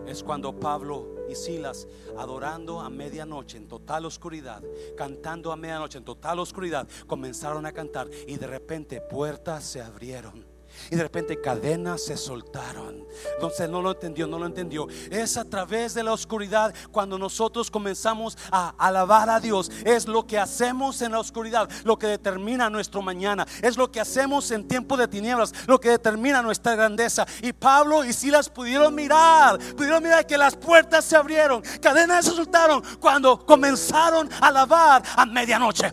[0.05, 4.63] es cuando Pablo y Silas, adorando a medianoche en total oscuridad,
[4.95, 10.52] cantando a medianoche en total oscuridad, comenzaron a cantar y de repente puertas se abrieron
[10.89, 13.05] y de repente cadenas se soltaron.
[13.36, 14.88] Entonces no lo entendió, no lo entendió.
[15.09, 19.71] Es a través de la oscuridad cuando nosotros comenzamos a alabar a Dios.
[19.86, 23.45] Es lo que hacemos en la oscuridad, lo que determina nuestro mañana.
[23.61, 27.26] Es lo que hacemos en tiempo de tinieblas, lo que determina nuestra grandeza.
[27.41, 32.32] Y Pablo y Silas pudieron mirar, pudieron mirar que las puertas se abrieron, cadenas se
[32.32, 35.91] soltaron cuando comenzaron a alabar a medianoche.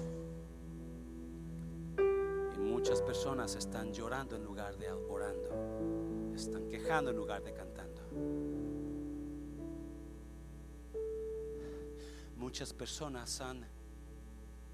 [2.54, 4.44] Y muchas personas están llorando en
[6.98, 8.02] en lugar de cantando.
[12.36, 13.64] Muchas personas han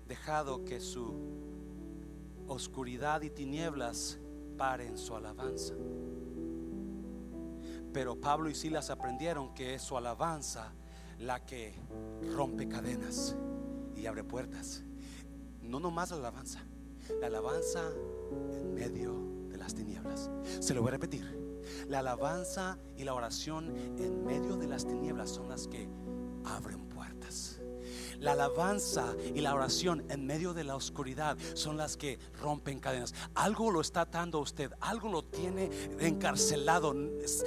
[0.09, 1.13] dejado que su
[2.49, 4.19] oscuridad y tinieblas
[4.57, 5.75] paren su alabanza.
[7.93, 10.73] Pero Pablo y Silas aprendieron que es su alabanza
[11.19, 11.75] la que
[12.35, 13.37] rompe cadenas
[13.95, 14.83] y abre puertas.
[15.61, 16.65] No nomás la alabanza,
[17.21, 17.91] la alabanza
[18.53, 20.31] en medio de las tinieblas.
[20.61, 21.46] Se lo voy a repetir.
[21.89, 25.89] La alabanza y la oración en medio de las tinieblas son las que
[26.45, 27.61] abren puertas.
[28.21, 33.15] La alabanza y la oración en medio de la oscuridad son las que rompen cadenas.
[33.35, 36.95] Algo lo está atando a usted, algo lo tiene encarcelado.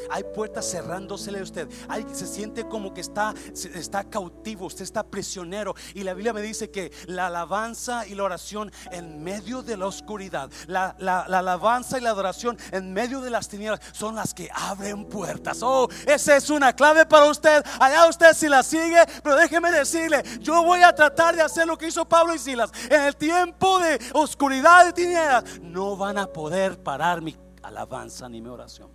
[0.09, 1.70] Hay puertas cerrándosele a usted.
[1.88, 3.34] Hay, se siente como que está,
[3.74, 5.76] está cautivo, usted está prisionero.
[5.93, 9.88] Y la Biblia me dice que la alabanza y la oración en medio de la
[9.88, 14.34] oscuridad, la, la, la alabanza y la adoración en medio de las tinieblas son las
[14.34, 15.59] que abren puertas.
[15.61, 17.63] Oh, esa es una clave para usted.
[17.80, 21.78] Allá usted si la sigue, pero déjeme decirle, yo voy a tratar de hacer lo
[21.78, 22.72] que hizo Pablo y Silas.
[22.89, 28.41] En el tiempo de oscuridad y tinieblas, no van a poder parar mi alabanza ni
[28.41, 28.89] mi oración.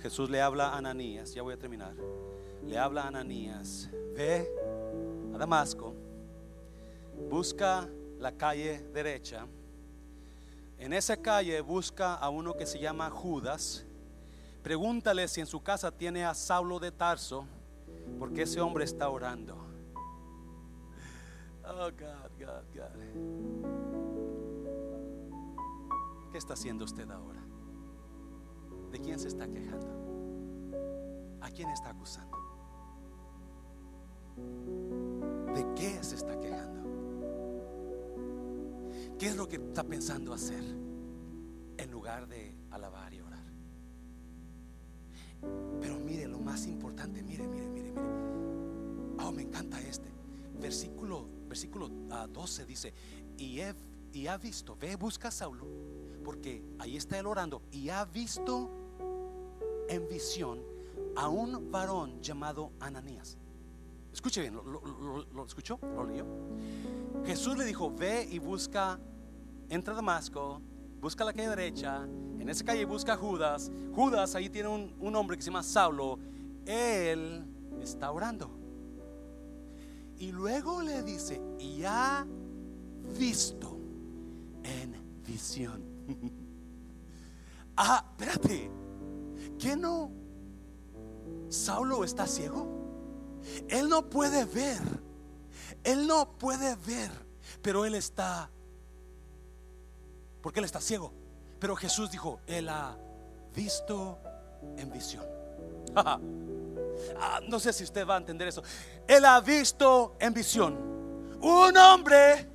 [0.00, 1.94] Jesús le habla a Ananías, ya voy a terminar.
[2.64, 4.48] Le habla a Ananías, ve
[5.34, 5.94] a Damasco,
[7.28, 9.46] busca la calle derecha
[10.78, 13.84] en esa calle busca a uno que se llama Judas.
[14.62, 17.46] Pregúntale si en su casa tiene a Saulo de Tarso,
[18.18, 19.56] porque ese hombre está orando.
[21.64, 22.98] Oh, God, God, God.
[26.32, 27.42] ¿Qué está haciendo usted ahora?
[28.90, 29.88] ¿De quién se está quejando?
[31.40, 32.36] ¿A quién está acusando?
[35.54, 36.77] ¿De qué se está quejando?
[39.18, 43.44] ¿Qué es lo que está pensando hacer en lugar de alabar y orar?
[45.80, 48.08] Pero mire lo más importante, mire, mire, mire, mire.
[49.18, 50.08] Oh, me encanta este.
[50.60, 52.94] Versículo, versículo 12 ah, dice,
[53.36, 53.60] y,
[54.12, 55.66] y ha visto, ve, busca a Saulo,
[56.24, 58.70] porque ahí está él orando, y ha visto
[59.88, 60.62] en visión
[61.16, 63.36] a un varón llamado Ananías.
[64.12, 65.78] Escuche bien, ¿lo, escuchó?
[65.82, 66.26] ¿Lo leyó?
[67.24, 68.98] Jesús le dijo, ve y busca,
[69.68, 70.60] entra a Damasco,
[71.00, 73.70] busca la calle derecha, en esa calle busca a Judas.
[73.94, 76.18] Judas ahí tiene un, un hombre que se llama Saulo.
[76.64, 77.44] Él
[77.80, 78.50] está orando.
[80.18, 82.26] Y luego le dice, y ha
[83.18, 83.78] visto
[84.64, 85.82] en visión.
[87.76, 88.70] ah, espérate,
[89.58, 90.10] ¿qué no?
[91.48, 92.77] Saulo está ciego.
[93.68, 94.80] Él no puede ver.
[95.84, 97.10] Él no puede ver,
[97.62, 98.50] pero él está
[100.42, 101.12] porque él está ciego.
[101.58, 102.96] Pero Jesús dijo, él ha
[103.54, 104.18] visto
[104.76, 105.24] en visión.
[107.20, 108.60] Ah, no sé si usted va a entender eso.
[109.06, 110.74] Él ha visto en visión.
[111.40, 112.50] Un hombre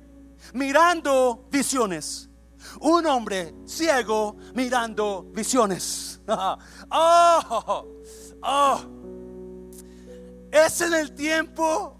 [0.52, 2.28] mirando visiones.
[2.80, 6.20] Un hombre ciego mirando visiones.
[6.28, 7.86] oh,
[8.42, 9.03] oh.
[10.54, 11.98] Es en el tiempo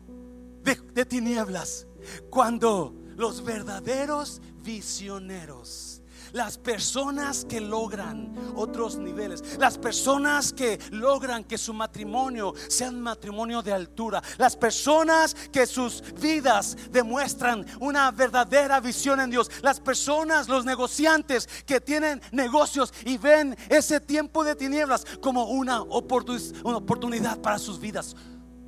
[0.62, 1.88] de, tinieblas
[2.30, 6.00] cuando los verdaderos visioneros
[6.32, 13.00] las personas que logran otros niveles, las personas que logran que su matrimonio sea un
[13.00, 19.78] matrimonio de altura, las personas que sus vidas demuestran una verdadera visión en Dios, las
[19.78, 27.38] personas, los negociantes que tienen negocios y ven ese tiempo de tinieblas como una, oportunidad
[27.40, 28.16] para sus vidas.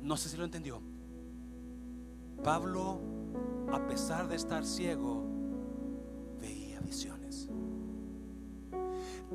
[0.07, 0.81] No sé si lo entendió.
[2.41, 3.01] Pablo,
[3.73, 5.25] a pesar de estar ciego,
[6.39, 7.17] veía visión.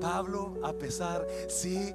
[0.00, 1.92] Pablo, a pesar, sí.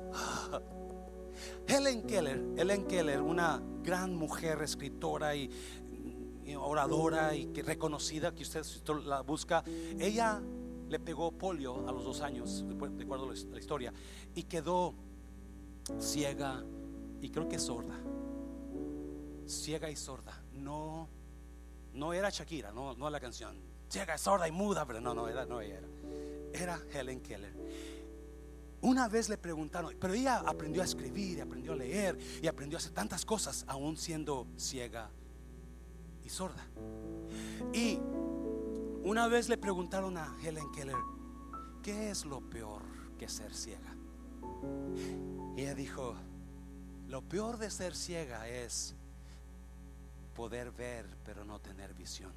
[1.67, 5.49] Helen Keller, Helen Keller, una gran mujer escritora y,
[6.55, 8.61] oradora y reconocida, que usted
[9.05, 9.63] la busca,
[9.99, 10.39] ella
[10.87, 13.91] le pegó polio a los dos años, recuerdo la historia,
[14.35, 14.93] y quedó
[15.99, 16.63] ciega
[17.21, 17.99] y creo que sorda.
[19.47, 20.41] Ciega y sorda.
[20.53, 21.07] No,
[21.93, 23.57] no era Shakira, no, no la canción.
[23.89, 25.87] Ciega, sorda y muda, pero no, no era, no era
[26.53, 27.53] era Helen Keller.
[28.81, 32.79] Una vez le preguntaron, pero ella aprendió a escribir, aprendió a leer y aprendió a
[32.79, 35.09] hacer tantas cosas, aún siendo ciega
[36.23, 36.65] y sorda.
[37.73, 37.99] Y
[39.03, 40.95] una vez le preguntaron a Helen Keller,
[41.81, 42.83] ¿qué es lo peor
[43.17, 43.95] que ser ciega?
[45.55, 46.15] Y ella dijo,
[47.07, 48.95] lo peor de ser ciega es
[50.37, 52.31] poder ver pero no tener visión.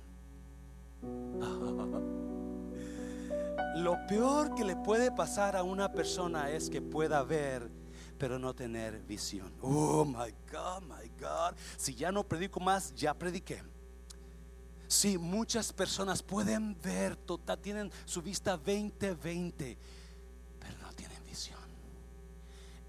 [3.76, 7.70] Lo peor que le puede pasar a una persona es que pueda ver,
[8.18, 9.52] pero no tener visión.
[9.60, 11.54] Oh my God, my God.
[11.76, 13.62] Si ya no predico más, ya prediqué.
[14.88, 19.76] Si muchas personas pueden ver, total, tienen su vista 20-20,
[20.58, 21.60] pero no tienen visión.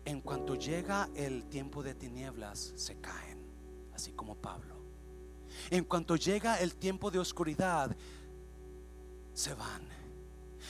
[0.05, 3.45] En cuanto llega el tiempo de tinieblas, se caen,
[3.93, 4.70] así como Pablo.
[5.69, 7.95] En cuanto llega el tiempo de oscuridad,
[9.33, 9.91] se van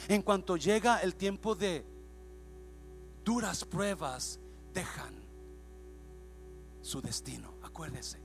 [0.07, 1.85] en cuanto llega el tiempo de
[3.23, 4.39] duras pruebas,
[4.73, 5.13] dejan
[6.81, 7.53] su destino.
[7.61, 8.19] Acuérdese,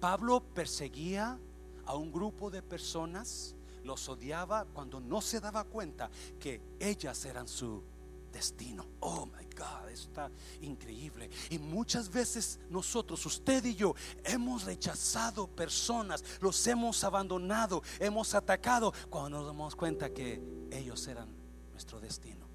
[0.00, 1.38] Pablo perseguía
[1.86, 7.48] a un grupo de personas, los odiaba cuando no se daba cuenta que ellas eran
[7.48, 7.82] su
[8.32, 8.86] destino.
[9.00, 10.30] Oh my God, está
[10.60, 11.30] increíble.
[11.50, 13.94] Y muchas veces nosotros, usted y yo,
[14.24, 21.28] hemos rechazado personas, los hemos abandonado, hemos atacado cuando nos damos cuenta que ellos eran
[21.72, 22.46] nuestro destino.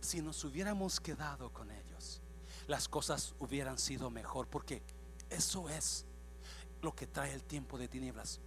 [0.00, 2.20] Si nos hubiéramos quedado con ellos,
[2.66, 4.82] las cosas hubieran sido mejor, porque
[5.30, 6.06] eso es
[6.80, 8.40] lo que trae el tiempo de tinieblas,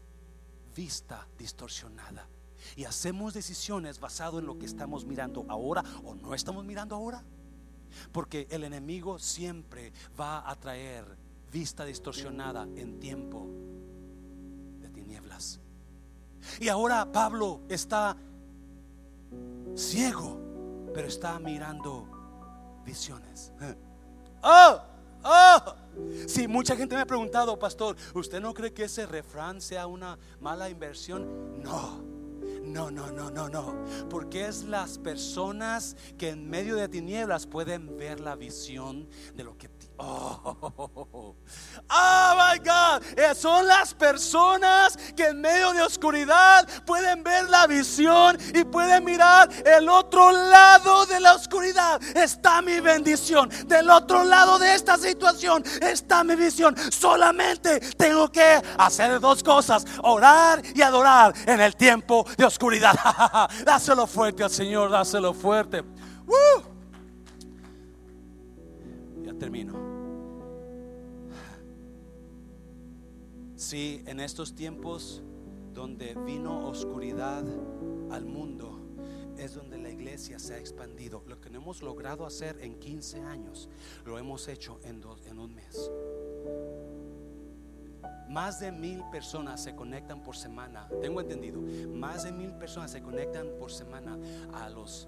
[0.75, 2.27] vista distorsionada
[2.75, 7.23] y hacemos decisiones basado en lo que estamos mirando ahora o no estamos mirando ahora.
[8.11, 11.05] Porque el enemigo siempre va a traer
[11.51, 13.47] vista distorsionada en tiempo
[14.79, 15.59] de tinieblas.
[16.59, 18.17] Y ahora Pablo está
[19.75, 22.07] ciego, pero está mirando
[22.85, 23.51] visiones.
[24.43, 24.81] ¡Oh!
[25.23, 25.75] ¡Oh!
[26.27, 30.19] Si mucha gente me ha preguntado, pastor, ¿usted no cree que ese refrán sea una
[30.39, 31.61] mala inversión?
[31.63, 32.14] No.
[32.65, 33.85] No, no, no, no, no.
[34.09, 39.57] Porque es las personas que en medio de tinieblas pueden ver la visión de lo
[39.57, 40.55] que Oh,
[41.89, 43.03] oh, my God.
[43.17, 49.05] Eh, son las personas que en medio de oscuridad pueden ver la visión y pueden
[49.05, 52.01] mirar el otro lado de la oscuridad.
[52.15, 53.49] Está mi bendición.
[53.67, 56.75] Del otro lado de esta situación está mi visión.
[56.91, 62.95] Solamente tengo que hacer dos cosas: orar y adorar en el tiempo de oscuridad.
[63.65, 65.83] dáselo fuerte al Señor, dáselo fuerte.
[66.27, 66.74] Ya
[69.39, 69.73] termino.
[73.55, 75.23] Sí, en estos tiempos
[75.73, 77.43] donde vino oscuridad
[78.11, 78.79] al mundo,
[79.37, 81.23] es donde la iglesia se ha expandido.
[81.27, 83.69] Lo que no hemos logrado hacer en 15 años,
[84.05, 85.91] lo hemos hecho en, en un mes.
[88.29, 93.01] Más de mil personas se conectan por semana, tengo entendido, más de mil personas se
[93.01, 94.17] conectan por semana
[94.53, 95.07] a los,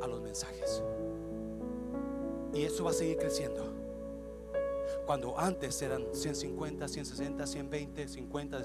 [0.00, 0.82] a los mensajes.
[2.52, 3.72] Y eso va a seguir creciendo.
[5.06, 8.62] Cuando antes eran 150, 160, 120, 50,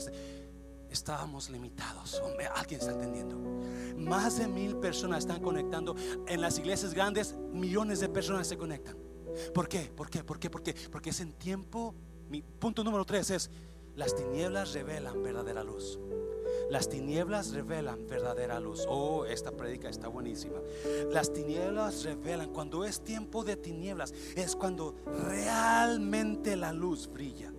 [0.89, 2.21] estábamos limitados.
[2.53, 3.37] Alguien está entendiendo.
[3.97, 5.95] Más de mil personas están conectando.
[6.27, 8.97] En las iglesias grandes, millones de personas se conectan.
[9.53, 9.91] ¿Por qué?
[9.95, 10.23] ¿Por qué?
[10.23, 10.49] ¿Por qué?
[10.49, 10.75] ¿Por qué?
[10.91, 11.95] Porque es en tiempo.
[12.29, 13.49] Mi punto número tres es:
[13.97, 15.99] las tinieblas revelan verdadera luz.
[16.69, 18.85] Las tinieblas revelan verdadera luz.
[18.87, 20.59] Oh, esta prédica está buenísima.
[21.11, 22.53] Las tinieblas revelan.
[22.53, 27.51] Cuando es tiempo de tinieblas, es cuando realmente la luz brilla.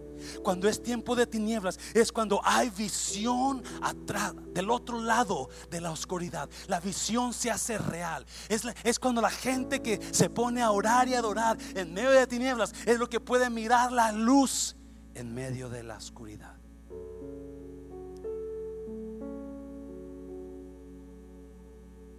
[0.43, 5.91] Cuando es tiempo de tinieblas es cuando hay visión atrás, del otro lado de la
[5.91, 6.49] oscuridad.
[6.69, 8.25] La visión se hace real.
[8.49, 12.27] Es, es, cuando la gente que se pone a orar y adorar en medio de
[12.27, 14.77] tinieblas es lo que puede mirar la luz
[15.19, 16.55] en medio de la oscuridad.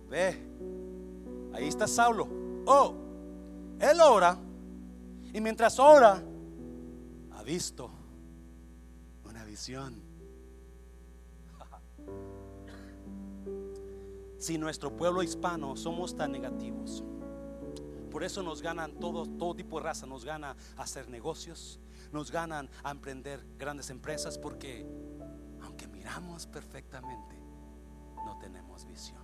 [0.10, 0.38] Ve,
[1.54, 2.28] ahí está Saulo.
[2.66, 2.94] Oh,
[3.80, 4.38] él ora.
[5.32, 6.22] Y mientras ora,
[7.32, 7.90] ha visto
[9.24, 9.96] una visión.
[14.38, 17.04] Si nuestro pueblo hispano somos tan negativos,
[18.10, 21.80] por eso nos ganan todo, todo tipo de raza, nos gana hacer negocios,
[22.12, 24.86] nos ganan a emprender grandes empresas, porque
[25.62, 27.40] aunque miramos perfectamente,
[28.26, 29.24] no tenemos visión.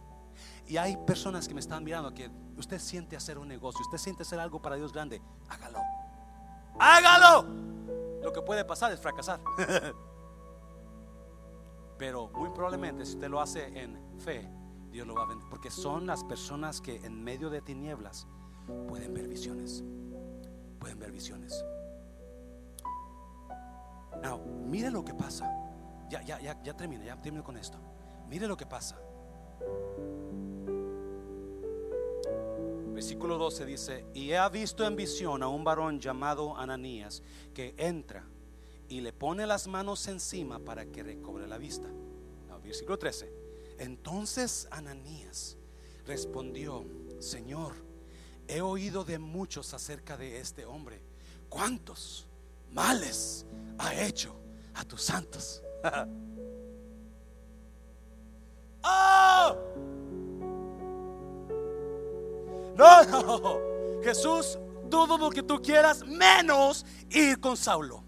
[0.67, 4.23] Y hay personas que me están mirando que usted siente hacer un negocio, usted siente
[4.23, 5.79] hacer algo para Dios grande, hágalo.
[6.79, 7.47] Hágalo.
[8.23, 9.39] Lo que puede pasar es fracasar.
[11.97, 14.49] Pero muy probablemente si usted lo hace en fe,
[14.91, 15.37] Dios lo va a ver.
[15.49, 18.27] Porque son las personas que en medio de tinieblas
[18.87, 19.83] pueden ver visiones.
[20.79, 21.63] Pueden ver visiones.
[24.21, 25.49] Now, mire lo que pasa.
[26.09, 27.77] Ya, ya, ya, ya termina, ya termino con esto.
[28.29, 28.97] Mire lo que pasa.
[32.93, 37.21] Versículo 12 dice, y he visto en visión a un varón llamado Ananías
[37.53, 38.25] que entra
[38.87, 41.89] y le pone las manos encima para que recobre la vista.
[42.63, 43.31] versículo 13,
[43.79, 45.57] entonces Ananías
[46.05, 46.85] respondió,
[47.19, 47.73] Señor,
[48.47, 51.01] he oído de muchos acerca de este hombre.
[51.49, 52.27] ¿Cuántos
[52.71, 53.45] males
[53.77, 54.35] ha hecho
[54.73, 55.61] a tus santos?
[58.83, 59.55] ¡Oh!
[62.75, 63.59] No, no.
[64.03, 68.03] Jesús, todo lo que tú quieras, menos ir con Saulo.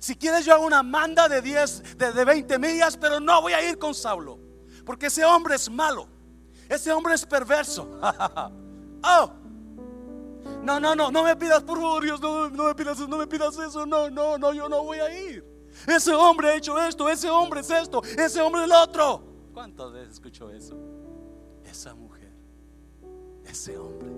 [0.00, 3.52] Si quieres, yo hago una manda de 10, de, de 20 millas, pero no voy
[3.52, 4.38] a ir con Saulo.
[4.84, 6.08] Porque ese hombre es malo.
[6.68, 8.00] Ese hombre es perverso.
[9.02, 9.32] oh.
[10.62, 13.56] No, no, no, no me pidas, por favor, Dios, no, me pidas, no me pidas
[13.58, 13.86] eso.
[13.86, 15.44] No, no, no, yo no voy a ir.
[15.86, 19.22] Ese hombre ha hecho esto, ese hombre es esto, ese hombre es el otro.
[19.54, 20.76] ¿Cuántas veces escucho eso?
[21.64, 22.20] Esa mujer
[23.50, 24.08] ese hombre,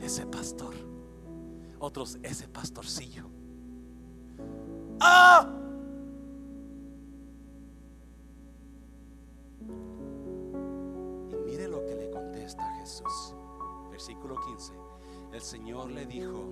[0.00, 0.74] ese pastor.
[1.80, 3.24] Otros, ese pastorcillo.
[5.00, 5.48] ¡Ah!
[11.30, 13.34] Y mire lo que le contesta Jesús.
[13.98, 14.74] Versículo 15.
[15.32, 16.44] El Señor le dijo,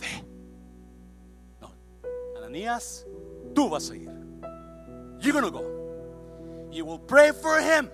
[0.00, 0.24] ve.
[1.60, 1.70] No,
[2.36, 3.06] Ananías,
[3.54, 4.10] tú vas a ir.
[5.20, 5.62] You're gonna go.
[6.72, 7.88] You will pray for him.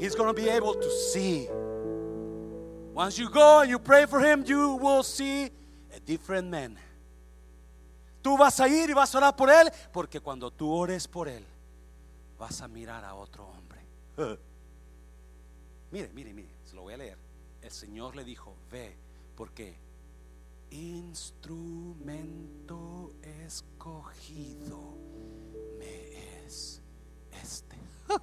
[0.00, 1.48] He's going to be able to see.
[2.92, 5.44] Once you go and you pray for him, you will see
[5.94, 6.76] a different man.
[8.22, 11.28] Tú vas a ir y vas a orar por él, porque cuando tú ores por
[11.28, 11.44] él,
[12.36, 14.38] vas a mirar a otro hombre.
[15.90, 17.18] Mire, mire, mire, se lo voy a leer.
[17.62, 18.96] El Señor le dijo, ve,
[19.36, 19.78] porque
[20.70, 21.94] instrumento
[23.22, 24.98] escogido
[25.78, 26.82] me es
[27.42, 27.76] este.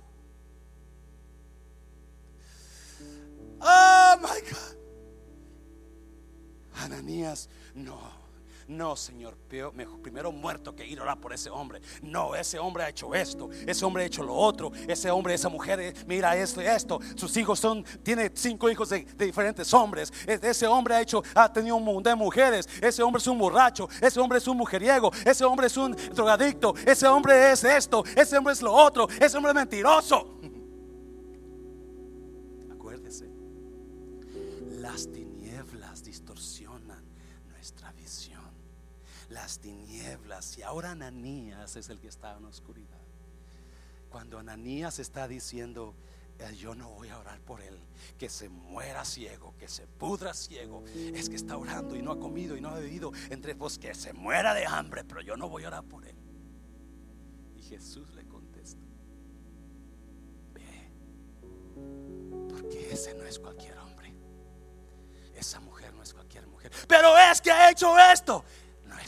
[3.68, 4.78] Oh my God.
[6.76, 8.25] Ananías, no
[8.68, 9.38] no, Señor,
[10.02, 11.82] primero muerto que ir a orar por ese hombre.
[12.02, 15.50] No, ese hombre ha hecho esto, ese hombre ha hecho lo otro, ese hombre, esa
[15.50, 17.00] mujer, eh, mira esto esto.
[17.16, 20.12] Sus hijos son, tiene cinco hijos de, diferentes hombres.
[20.26, 22.68] Ese hombre ha hecho, ha tenido un montón de mujeres.
[22.82, 26.74] Ese hombre es un borracho, ese hombre es un mujeriego, ese hombre es un drogadicto,
[26.86, 30.40] ese hombre es esto, ese hombre es lo otro, ese hombre es mentiroso.
[32.72, 33.30] Acuérdese,
[34.72, 35.08] las
[40.46, 43.00] tinieblas y ahora Ananías es el que está en la oscuridad.
[44.10, 45.94] Cuando Ananías está diciendo,
[46.40, 47.78] eh, yo no voy a orar por él,
[48.18, 50.84] que se muera ciego, que se pudra ciego,
[51.14, 53.94] es que está orando y no ha comido y no ha bebido, entre pues que
[53.94, 56.16] se muera de hambre, pero yo no voy a orar por él.
[57.56, 58.82] Y Jesús le contesta,
[60.54, 60.92] ve,
[62.50, 64.14] porque ese no es cualquier hombre,
[65.36, 68.46] esa mujer no es cualquier mujer, pero es que ha hecho esto,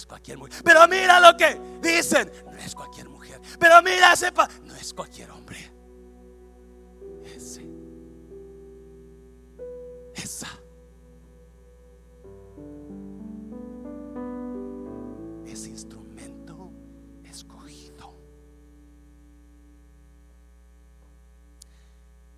[0.08, 0.62] cualquier mujer.
[0.64, 3.40] Pero mira lo que dicen, no es cualquier mujer.
[3.60, 5.58] Pero mira, sepa, no es cualquier hombre.
[7.36, 7.66] Ese,
[10.16, 10.48] esa.
[15.46, 16.72] Ese instrumento
[17.24, 18.14] escogido.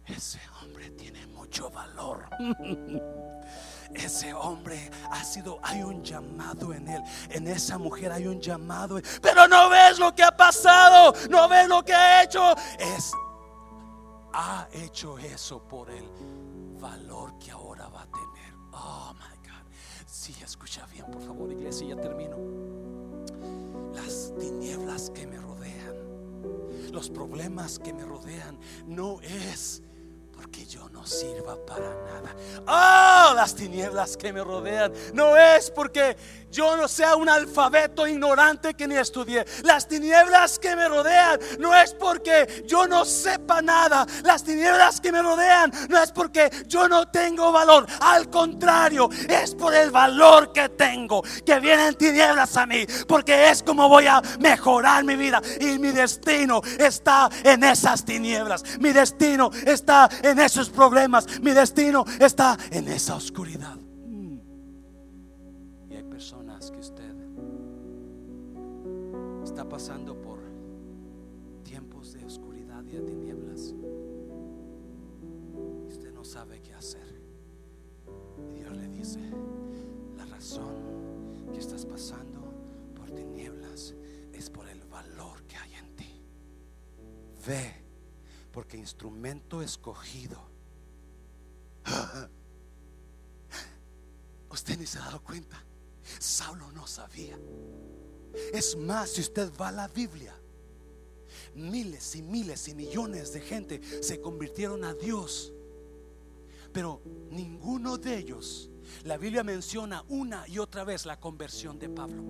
[0.05, 2.28] Ese hombre tiene mucho valor.
[3.93, 8.99] ese hombre ha sido, hay un llamado en él, en esa mujer hay un llamado,
[9.21, 13.11] pero no ves lo que ha pasado, no ves lo que ha hecho, es,
[14.33, 16.07] ha hecho eso por el
[16.79, 18.53] valor que ahora va a tener.
[18.71, 19.73] Oh my God,
[20.05, 22.37] si sí, escucha bien, por favor, iglesia, ya termino.
[23.93, 29.81] Las tinieblas que me rodean, los problemas que me rodean, no es
[30.39, 32.33] porque yo no sirva para nada.
[32.65, 34.93] Oh, las tinieblas que me rodean.
[35.13, 36.15] No es porque
[36.49, 39.45] yo no sea un alfabeto ignorante que ni estudié.
[39.63, 44.07] Las tinieblas que me rodean no es porque yo no sepa nada.
[44.23, 47.85] Las tinieblas que me rodean no es porque yo no tengo valor.
[47.99, 52.85] Al contrario, es por el valor que tengo que vienen tinieblas a mí.
[53.09, 55.41] Porque es como voy a mejorar mi vida.
[55.59, 58.63] Y mi destino está en esas tinieblas.
[58.79, 61.41] Mi destino está en en esos problemas.
[61.41, 63.77] Mi destino está en esa oscuridad.
[65.89, 67.15] Y hay personas que usted
[69.43, 70.39] está pasando por
[71.63, 73.73] tiempos de oscuridad y de tinieblas.
[75.84, 77.21] Y usted no sabe qué hacer.
[78.55, 79.19] Y Dios le dice,
[80.17, 80.75] la razón
[81.51, 82.39] que estás pasando
[82.95, 83.95] por tinieblas
[84.34, 86.21] es por el valor que hay en ti.
[87.47, 87.78] Ve
[88.52, 90.41] porque instrumento escogido.
[94.50, 95.64] Usted ni se ha dado cuenta.
[96.20, 97.38] Saulo no sabía.
[98.54, 100.36] Es más, si usted va a la Biblia,
[101.56, 105.54] miles y miles y millones de gente se convirtieron a Dios.
[106.72, 108.70] Pero ninguno de ellos,
[109.04, 112.24] la Biblia menciona una y otra vez la conversión de Pablo.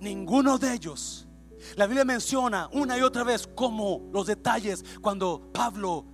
[0.00, 1.25] Ninguno de ellos
[1.74, 6.04] la Biblia menciona una y otra vez como los detalles cuando Pablo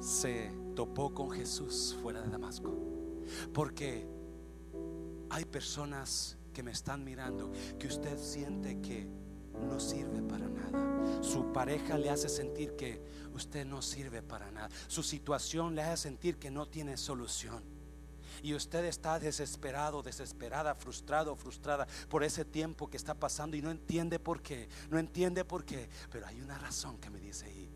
[0.00, 2.72] se topó con Jesús fuera de Damasco.
[3.52, 4.06] Porque
[5.30, 9.08] hay personas que me están mirando que usted siente que
[9.68, 11.22] no sirve para nada.
[11.22, 13.02] Su pareja le hace sentir que
[13.34, 14.68] usted no sirve para nada.
[14.88, 17.73] Su situación le hace sentir que no tiene solución
[18.44, 23.70] y usted está desesperado, desesperada, frustrado, frustrada por ese tiempo que está pasando y no
[23.70, 27.72] entiende por qué, no entiende por qué, pero hay una razón que me dice ahí,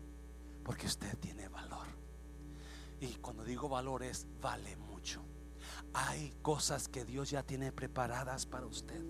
[0.63, 1.87] porque usted tiene valor.
[3.01, 5.23] Y cuando digo valor es vale mucho.
[5.91, 9.03] Hay cosas que Dios ya tiene preparadas para usted.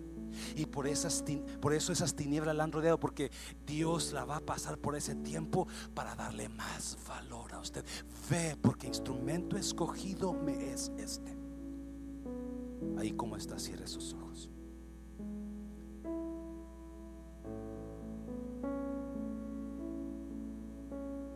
[0.56, 1.26] Y por, esas,
[1.60, 3.32] por eso esas tinieblas la han rodeado, porque
[3.66, 7.84] Dios la va a pasar por ese tiempo para darle más valor a usted.
[8.30, 11.39] Ve, porque instrumento escogido me es este.
[12.98, 14.50] Ahí como está, cierre sus ojos.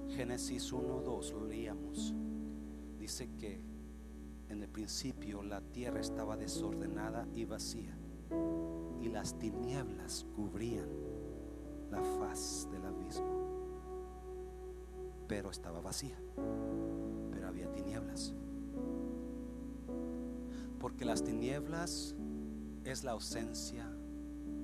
[0.09, 2.13] Génesis 1, 2 lo leíamos.
[2.99, 3.61] Dice que
[4.49, 7.97] en el principio la tierra estaba desordenada y vacía
[9.01, 10.87] y las tinieblas cubrían
[11.89, 13.43] la faz del abismo.
[15.27, 16.17] Pero estaba vacía,
[17.31, 18.33] pero había tinieblas
[20.83, 22.13] porque las tinieblas
[22.83, 23.89] es la ausencia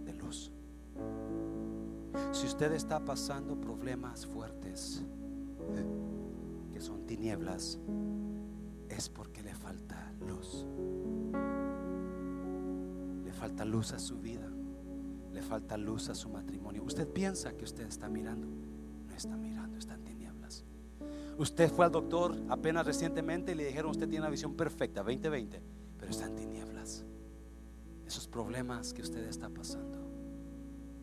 [0.04, 0.52] de luz.
[2.34, 5.02] Si usted está pasando problemas fuertes,
[6.74, 7.80] que son tinieblas,
[8.90, 10.66] es porque le falta luz.
[13.24, 14.52] Le falta luz a su vida.
[15.32, 16.84] Le falta luz a su matrimonio.
[16.84, 18.46] Usted piensa que usted está mirando.
[19.08, 20.66] No está mirando, está en tinieblas.
[21.38, 25.79] Usted fue al doctor apenas recientemente y le dijeron usted tiene una visión perfecta, 2020,
[26.10, 27.06] pero está en tinieblas.
[28.08, 30.00] Esos problemas que usted está pasando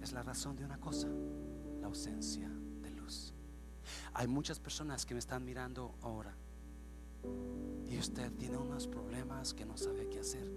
[0.03, 1.07] es la razón de una cosa,
[1.81, 2.51] la ausencia
[2.83, 3.33] de luz.
[4.15, 6.37] Hay muchas personas que me están mirando ahora
[7.89, 10.51] y usted tiene unos problemas que no sabe qué hacer.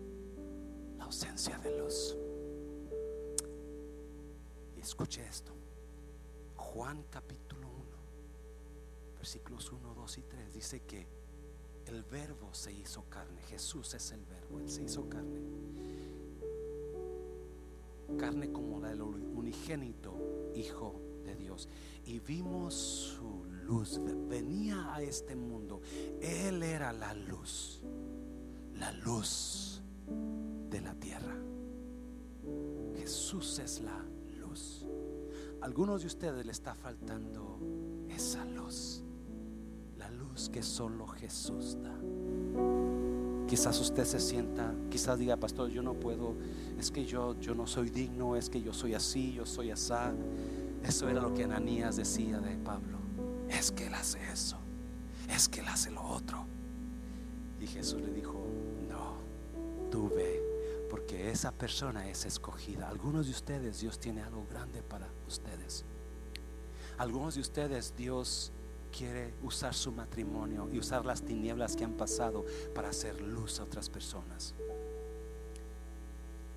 [0.97, 2.17] La ausencia de luz.
[4.75, 5.53] Y escuche esto.
[6.55, 7.83] Juan capítulo 1,
[9.15, 11.18] versículos 1, 2 y 3 dice que
[11.89, 13.41] el verbo se hizo carne.
[13.43, 15.41] Jesús es el verbo, Él se hizo carne.
[18.17, 21.67] Carne como la del unigénito Hijo de Dios.
[22.05, 23.99] Y vimos su luz.
[24.27, 25.81] Venía a este mundo.
[26.21, 27.81] Él era la luz.
[28.75, 29.81] La luz
[30.69, 31.35] de la tierra.
[32.95, 34.03] Jesús es la
[34.37, 34.85] luz.
[35.61, 37.59] algunos de ustedes le está faltando
[38.09, 38.48] esa.
[40.47, 41.93] Que solo Jesús da.
[43.47, 46.35] Quizás usted se sienta, quizás diga, pastor, yo no puedo,
[46.77, 50.13] es que yo, yo no soy digno, es que yo soy así, yo soy asá.
[50.83, 52.99] Eso era lo que Ananías decía de Pablo.
[53.49, 54.57] Es que él hace eso,
[55.29, 56.45] es que él hace lo otro.
[57.59, 58.45] Y Jesús le dijo,
[58.87, 59.15] no,
[59.91, 60.41] tú ve,
[60.89, 62.87] porque esa persona es escogida.
[62.87, 65.83] Algunos de ustedes, Dios tiene algo grande para ustedes.
[66.97, 68.51] Algunos de ustedes, Dios
[68.89, 73.63] quiere usar su matrimonio y usar las tinieblas que han pasado para hacer luz a
[73.63, 74.53] otras personas.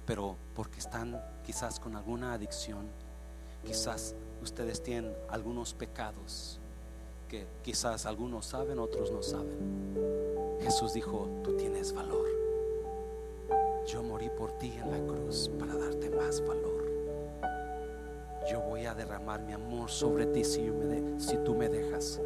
[0.06, 2.88] Pero porque están quizás con alguna adicción,
[3.64, 6.58] quizás ustedes tienen algunos pecados
[7.28, 10.58] que quizás algunos saben, otros no saben.
[10.60, 12.26] Jesús dijo, tú tienes valor.
[13.86, 16.81] Yo morí por ti en la cruz para darte más valor
[18.52, 20.60] yo voy a derramar mi amor sobre ti si,
[21.44, 22.20] tú me dejas.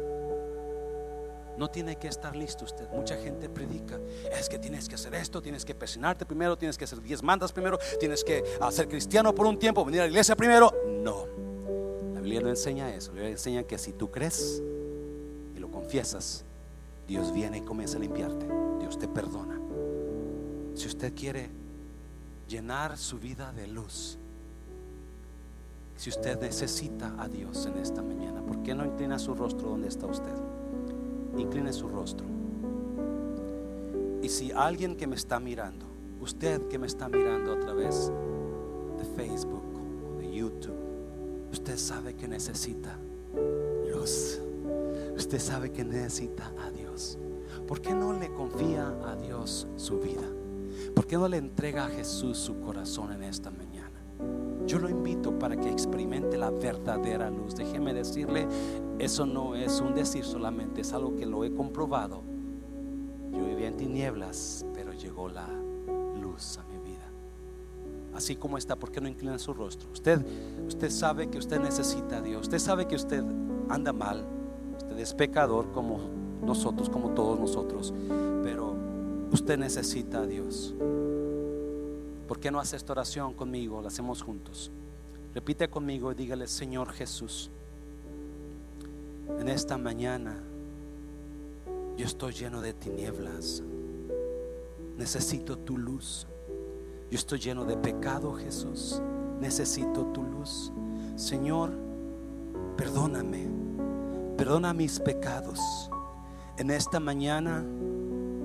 [1.57, 2.87] No tiene que estar listo usted.
[2.89, 3.97] Mucha gente predica.
[4.37, 7.51] Es que tienes que hacer esto, tienes que presionarte primero, tienes que hacer diez mandas
[7.51, 10.71] primero, tienes que ser cristiano por un tiempo, venir a la iglesia primero.
[10.85, 11.25] No.
[12.13, 13.11] La Biblia no enseña eso.
[13.11, 14.61] La Biblia enseña que si tú crees
[15.55, 16.43] y lo confiesas,
[17.07, 18.45] Dios viene y comienza a limpiarte.
[18.79, 19.59] Dios te perdona.
[20.75, 21.49] Si usted quiere
[22.47, 24.19] llenar su vida de luz,
[25.97, 29.87] si usted necesita a Dios en esta mañana, ¿por qué no inclina su rostro donde
[29.87, 30.33] está usted?
[31.37, 32.25] Incline su rostro.
[34.21, 35.85] Y si alguien que me está mirando,
[36.21, 38.11] usted que me está mirando a través
[38.97, 39.63] de Facebook
[40.07, 40.77] o de YouTube,
[41.51, 42.97] usted sabe que necesita
[43.91, 44.39] luz.
[45.15, 47.17] Usted sabe que necesita a Dios.
[47.67, 50.27] ¿Por qué no le confía a Dios su vida?
[50.93, 53.66] ¿Por qué no le entrega a Jesús su corazón en esta mañana?
[54.67, 57.55] Yo lo invito para que experimente la verdadera luz.
[57.55, 58.45] Déjeme decirle,
[58.99, 62.21] eso no es un decir solamente, es algo que lo he comprobado.
[63.31, 65.47] Yo vivía en tinieblas, pero llegó la
[66.21, 67.05] luz a mi vida.
[68.13, 69.89] Así como está, ¿por qué no inclina su rostro?
[69.93, 70.19] Usted,
[70.67, 72.41] usted sabe que usted necesita a Dios.
[72.41, 73.23] Usted sabe que usted
[73.69, 74.25] anda mal.
[74.77, 75.99] Usted es pecador como
[76.43, 77.93] nosotros, como todos nosotros.
[78.43, 78.75] Pero
[79.31, 80.75] usted necesita a Dios.
[82.27, 83.81] ¿Por qué no hace esta oración conmigo?
[83.81, 84.69] La hacemos juntos.
[85.33, 87.49] Repite conmigo y dígale, Señor Jesús,
[89.39, 90.41] en esta mañana
[91.95, 93.63] yo estoy lleno de tinieblas.
[94.97, 96.27] Necesito tu luz.
[97.09, 99.01] Yo estoy lleno de pecado, Jesús.
[99.39, 100.71] Necesito tu luz.
[101.15, 101.71] Señor,
[102.75, 103.47] perdóname.
[104.37, 105.59] Perdona mis pecados.
[106.57, 107.63] En esta mañana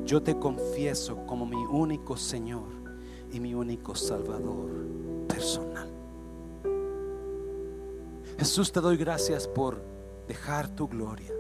[0.05, 2.81] yo te confieso como mi único Señor
[3.32, 4.70] y mi único Salvador
[5.26, 5.88] personal.
[8.38, 9.80] Jesús, te doy gracias por
[10.28, 11.32] dejar tu gloria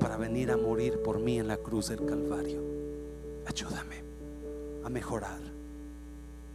[0.00, 2.60] para venir a morir por mí en la cruz del Calvario.
[3.46, 4.02] Ayúdame
[4.84, 5.40] a mejorar.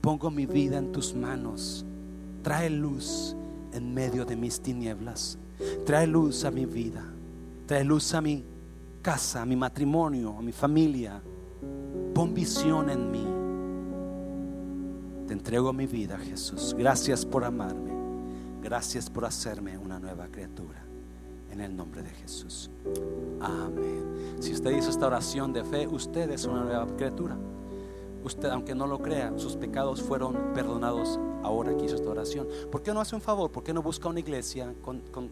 [0.01, 1.85] Pongo mi vida en tus manos.
[2.43, 3.35] Trae luz
[3.73, 5.37] en medio de mis tinieblas.
[5.85, 7.03] Trae luz a mi vida.
[7.67, 8.43] Trae luz a mi
[9.01, 11.21] casa, a mi matrimonio, a mi familia.
[12.13, 13.40] Pon visión en mí.
[15.31, 16.75] Te entrego mi vida, Jesús.
[16.77, 17.93] Gracias por amarme.
[18.61, 20.83] Gracias por hacerme una nueva criatura.
[21.49, 22.69] En el nombre de Jesús.
[23.39, 24.35] Amén.
[24.41, 27.37] Si usted hizo esta oración de fe, usted es una nueva criatura.
[28.23, 32.47] Usted, aunque no lo crea, sus pecados fueron perdonados ahora que hizo esta oración.
[32.71, 33.51] ¿Por qué no hace un favor?
[33.51, 34.73] ¿Por qué no busca una iglesia?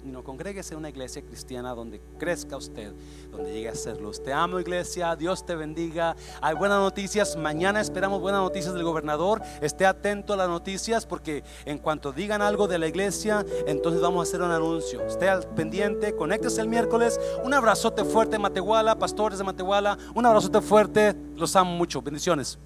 [0.04, 2.94] No, congréguese en una iglesia cristiana donde crezca usted,
[3.32, 4.12] donde llegue a serlo.
[4.12, 6.16] Te amo iglesia, Dios te bendiga.
[6.42, 7.36] Hay buenas noticias.
[7.36, 9.42] Mañana esperamos buenas noticias del gobernador.
[9.62, 14.20] Esté atento a las noticias porque en cuanto digan algo de la iglesia, entonces vamos
[14.20, 15.06] a hacer un anuncio.
[15.06, 17.20] Esté al pendiente, conéctese el miércoles.
[17.44, 19.98] Un abrazote fuerte Matehuala, pastores de Matehuala.
[20.16, 21.16] Un abrazote fuerte.
[21.36, 22.02] Los amo mucho.
[22.02, 22.58] Bendiciones.